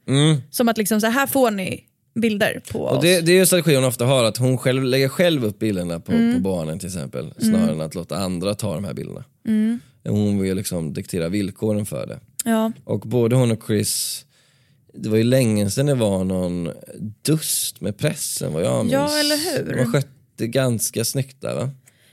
Som 0.49 0.69
att 0.69 0.77
liksom 0.77 1.01
så 1.01 1.07
här 1.07 1.27
får 1.27 1.51
ni 1.51 1.83
bilder 2.21 2.61
på 2.71 2.79
Och 2.79 2.95
oss. 2.97 3.01
det, 3.01 3.21
det 3.21 3.31
är 3.31 3.35
ju 3.35 3.45
strategi 3.45 3.75
hon 3.75 3.83
ofta 3.83 4.05
har, 4.05 4.23
att 4.23 4.37
hon 4.37 4.57
själv 4.57 4.83
lägger 4.83 5.07
själv 5.09 5.45
upp 5.45 5.59
bilderna 5.59 5.99
på, 5.99 6.11
på 6.11 6.39
barnen 6.39 6.79
till 6.79 6.87
exempel. 6.87 7.33
Snarare 7.39 7.71
än 7.71 7.81
att 7.81 7.95
låta 7.95 8.17
andra 8.17 8.53
ta 8.55 8.73
de 8.75 8.83
här 8.83 8.93
bilderna. 8.93 9.23
Hon 10.07 10.39
vill 10.41 10.55
liksom 10.57 10.93
diktera 10.93 11.29
villkoren 11.29 11.85
för 11.85 12.07
det. 12.07 12.19
Ja. 12.51 12.71
Och 12.83 12.99
både 12.99 13.35
hon 13.35 13.51
och 13.51 13.63
Chris, 13.67 14.25
det 14.93 15.09
var 15.09 15.17
ju 15.17 15.23
länge 15.23 15.69
sedan 15.71 15.85
det 15.85 15.95
var 15.95 16.23
någon 16.23 16.69
dust 17.21 17.81
med 17.81 17.97
pressen 17.97 18.53
vad 18.53 18.63
jag 18.63 18.77
minns. 18.85 18.93
Ja, 18.93 19.19
eller 19.19 19.35
hur? 19.37 19.73
De 19.73 19.79
har 19.79 19.91
skött 19.91 20.07
det 20.35 20.47
ganska 20.47 21.05
snyggt 21.05 21.41
där 21.41 21.55
va? 21.55 21.69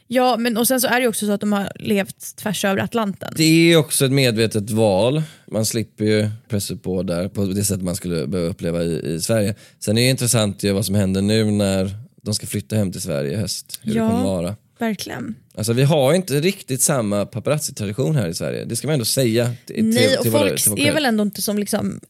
ja, 0.07 0.37
men 0.37 0.57
och 0.57 0.69
sen 0.69 0.81
så 0.81 0.87
är 0.89 1.01
det 1.01 1.09
också 1.09 1.27
så 1.27 1.33
att 1.33 1.41
de 1.41 1.53
har 1.53 1.73
levt 1.75 2.37
tvärs 2.37 2.65
över 2.65 2.83
Atlanten. 2.83 3.33
Det 3.37 3.73
är 3.73 3.77
också 3.77 4.05
ett 4.05 4.13
medvetet 4.13 4.71
val. 4.71 5.23
Man 5.51 5.67
slipper 5.67 6.05
ju 6.05 6.31
pressa 6.49 6.77
på 6.77 7.03
där 7.03 7.29
på 7.29 7.45
det 7.45 7.65
sätt 7.65 7.83
man 7.83 7.97
skulle 7.97 8.27
behöva 8.27 8.51
uppleva 8.51 8.83
i, 8.83 9.15
i 9.15 9.21
Sverige. 9.21 9.55
Sen 9.79 9.99
är 9.99 10.03
det 10.03 10.09
intressant 10.11 10.63
ju 10.63 10.73
vad 10.73 10.87
som 10.87 10.95
händer 10.95 11.23
nu 11.23 11.45
när 11.45 11.97
de 12.23 12.35
ska 12.35 12.47
flytta 12.47 12.77
hem 12.77 12.93
till 12.93 13.01
Sverige 13.01 13.33
i 13.33 13.37
höst. 13.37 13.81
Hur 13.83 13.97
Ja. 13.97 14.03
det 14.05 14.11
kommer 14.11 14.25
vara. 14.25 14.57
Verkligen. 14.89 15.35
Alltså 15.55 15.73
vi 15.73 15.83
har 15.83 16.15
inte 16.15 16.41
riktigt 16.41 16.83
samma 16.83 17.27
paparazzi-tradition 17.27 18.17
här 18.17 18.29
i 18.29 18.35
Sverige. 18.35 18.65
Det 18.65 18.77
ska 18.77 18.87
man 18.87 18.93
ändå 18.93 19.05
säga. 19.05 19.53
Till, 19.67 19.75
till, 19.77 19.85
Nej, 19.85 20.17
och 20.17 20.23
till 20.23 20.33
folk 20.33 20.67
våra- 20.69 20.81
är 20.89 20.93
väl 20.93 21.05
ändå 21.07 21.23
inte 21.23 21.43
som 21.43 21.59
liksom... 21.59 22.01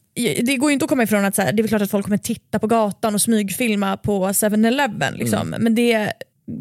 Det 0.43 0.55
går 0.57 0.69
ju 0.69 0.73
inte 0.73 0.85
att 0.85 0.89
komma 0.89 1.03
ifrån 1.03 1.25
att 1.25 1.35
så 1.35 1.41
här, 1.41 1.51
det 1.53 1.59
är 1.59 1.63
väl 1.63 1.69
klart 1.69 1.81
att 1.81 1.91
folk 1.91 2.05
kommer 2.05 2.17
titta 2.17 2.59
på 2.59 2.67
gatan 2.67 3.15
och 3.15 3.21
smygfilma 3.21 3.97
på 3.97 4.27
7-Eleven. 4.27 5.13
Liksom. 5.13 5.47
Mm. 5.47 5.63
Men 5.63 5.75
det, 5.75 6.11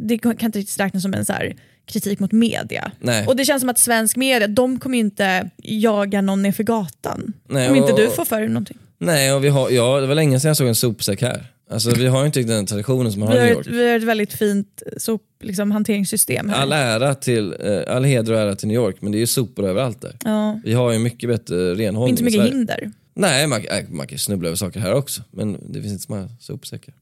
det 0.08 0.18
kan 0.18 0.32
inte 0.40 0.58
riktigt 0.58 0.80
räknas 0.80 1.02
som 1.02 1.14
en 1.14 1.24
så 1.24 1.32
här, 1.32 1.56
kritik 1.86 2.18
mot 2.20 2.32
media. 2.32 2.92
Nej. 3.00 3.26
Och 3.26 3.36
det 3.36 3.44
känns 3.44 3.60
som 3.60 3.68
att 3.70 3.78
svensk 3.78 4.16
media, 4.16 4.48
de 4.48 4.78
kommer 4.78 4.96
ju 4.96 5.04
inte 5.04 5.50
jaga 5.62 6.20
någon 6.20 6.42
ner 6.42 6.52
för 6.52 6.62
gatan. 6.64 7.32
Nej, 7.48 7.68
om 7.70 7.76
inte 7.76 7.92
och- 7.92 7.98
du 7.98 8.10
får 8.10 8.24
för 8.24 8.40
dig 8.40 8.48
någonting. 8.48 8.78
Nej, 8.98 9.32
och 9.32 9.44
vi 9.44 9.48
har, 9.48 9.70
ja, 9.70 10.00
det 10.00 10.06
var 10.06 10.14
länge 10.14 10.40
sedan 10.40 10.48
jag 10.48 10.56
såg 10.56 10.68
en 10.68 10.74
sopsäck 10.74 11.22
här. 11.22 11.46
Alltså 11.74 11.90
vi 11.90 12.06
har 12.06 12.20
ju 12.20 12.26
inte 12.26 12.42
den 12.42 12.66
traditionen 12.66 13.12
som 13.12 13.20
man 13.20 13.28
har 13.28 13.36
i 13.36 13.40
New 13.40 13.52
York. 13.52 13.66
vi 13.66 13.88
har 13.88 13.96
ett 13.96 14.02
väldigt 14.02 14.32
fint 14.32 14.82
sop, 14.96 15.22
liksom, 15.40 15.70
hanteringssystem 15.70 16.48
här. 16.48 16.62
All 16.62 16.72
ära 16.72 17.14
till, 17.14 17.54
eh, 17.60 17.96
all 17.96 18.04
heder 18.04 18.32
och 18.32 18.38
ära 18.38 18.56
till 18.56 18.68
New 18.68 18.74
York, 18.74 18.96
men 19.00 19.12
det 19.12 19.18
är 19.18 19.20
ju 19.20 19.26
sopor 19.26 19.66
överallt 19.66 20.00
där. 20.00 20.16
Ja. 20.24 20.60
Vi 20.64 20.72
har 20.72 20.92
ju 20.92 20.98
mycket 20.98 21.28
bättre 21.28 21.74
renhållning 21.74 22.10
Inte 22.10 22.22
så 22.22 22.22
i 22.22 22.24
mycket 22.24 22.40
Sverige. 22.40 22.52
hinder. 22.52 22.92
Nej, 23.14 23.46
man, 23.46 23.60
äh, 23.60 23.84
man 23.88 24.06
kan 24.06 24.18
snubbla 24.18 24.48
över 24.48 24.56
saker 24.56 24.80
här 24.80 24.94
också, 24.94 25.22
men 25.30 25.72
det 25.72 25.80
finns 25.82 25.92
inte 25.92 26.04
så 26.04 26.12
många 26.12 26.28
sopsäckar. 26.40 26.94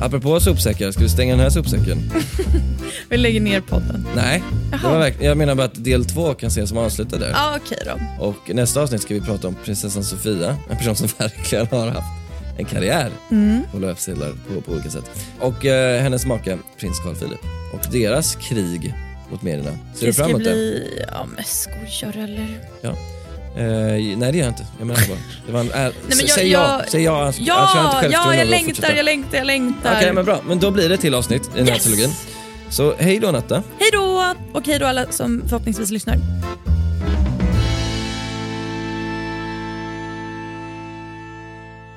Apropå 0.00 0.40
sopsäckar, 0.40 0.90
ska 0.90 1.02
vi 1.02 1.08
stänga 1.08 1.32
den 1.32 1.40
här 1.42 1.50
sopsäcken? 1.50 2.12
Vi 3.08 3.16
lägger 3.16 3.40
ner 3.40 3.60
podden. 3.60 4.08
Nej, 4.16 4.42
det 4.70 5.24
jag 5.24 5.36
menar 5.36 5.54
bara 5.54 5.64
att 5.66 5.84
del 5.84 6.04
två 6.04 6.34
kan 6.34 6.46
ses 6.48 6.68
som 6.68 6.78
avslutad 6.78 7.18
där. 7.18 7.30
Ja, 7.30 7.58
okej 7.64 7.78
då. 7.86 8.24
Och 8.26 8.54
nästa 8.54 8.82
avsnitt 8.82 9.02
ska 9.02 9.14
vi 9.14 9.20
prata 9.20 9.48
om 9.48 9.56
prinsessan 9.64 10.04
Sofia, 10.04 10.56
en 10.70 10.76
person 10.76 10.96
som 10.96 11.08
verkligen 11.18 11.66
har 11.66 11.86
haft 11.88 12.08
en 12.58 12.64
karriär 12.64 13.10
Mm. 13.30 13.62
på 13.72 13.78
löpsedlar 13.78 14.32
på, 14.54 14.60
på 14.60 14.72
olika 14.72 14.90
sätt. 14.90 15.10
Och 15.40 15.66
eh, 15.66 16.02
hennes 16.02 16.26
make, 16.26 16.58
prins 16.80 16.98
Carl 17.00 17.14
Philip. 17.14 17.40
Och 17.72 17.80
deras 17.92 18.34
krig 18.36 18.94
mot 19.30 19.42
medierna. 19.42 19.70
Ser 19.70 20.00
Det 20.00 20.06
du 20.06 20.12
fram 20.12 20.24
ska 20.24 20.30
emot 20.30 20.44
det? 20.44 20.50
bli... 20.52 21.04
Ja 21.12 21.26
men 21.36 21.44
skojar 21.44 22.24
eller? 22.24 22.58
Ja. 22.80 22.94
Eh, 23.58 23.64
nej 24.18 24.32
det 24.32 24.38
gör 24.38 24.44
jag 24.44 24.52
inte. 24.52 24.66
Jag 24.78 24.86
menar 24.86 25.00
bara. 25.08 25.18
Det 25.46 25.52
var 25.52 25.60
en, 25.60 25.66
äh, 25.66 25.72
men 26.08 26.18
jag- 26.18 26.30
säg 26.30 26.48
ja, 26.50 26.78
jag- 26.80 26.90
säg 26.90 27.02
ja. 27.02 27.22
annars- 27.22 27.38
annars 27.38 27.40
är 27.40 27.46
jag 27.46 27.58
Ja, 27.92 28.04
inte 28.04 28.12
ja 28.12 28.34
jag 28.36 28.48
längtar, 28.48 28.94
jag 28.96 29.04
längtar, 29.04 29.38
jag 29.38 29.46
längtar. 29.46 29.96
Okej 29.96 30.12
men 30.12 30.24
bra, 30.24 30.40
men 30.46 30.58
då 30.58 30.70
blir 30.70 30.88
det 30.88 30.96
till 30.96 31.14
avsnitt 31.14 31.42
i 31.54 31.58
den 31.58 31.66
här 31.66 31.74
Yes. 31.74 31.82
trilogin. 31.84 32.10
Så 32.70 32.94
hej 32.98 33.18
då 33.18 33.30
Natta. 33.30 33.62
Hej 33.78 33.90
då! 33.92 34.34
Och 34.52 34.66
hej 34.66 34.78
då 34.78 34.86
alla 34.86 35.06
som 35.12 35.42
förhoppningsvis 35.48 35.90
lyssnar. 35.90 36.16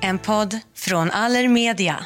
En 0.02 0.20
podd 0.20 0.60
från 0.76 1.12
Allermedia. 1.12 2.06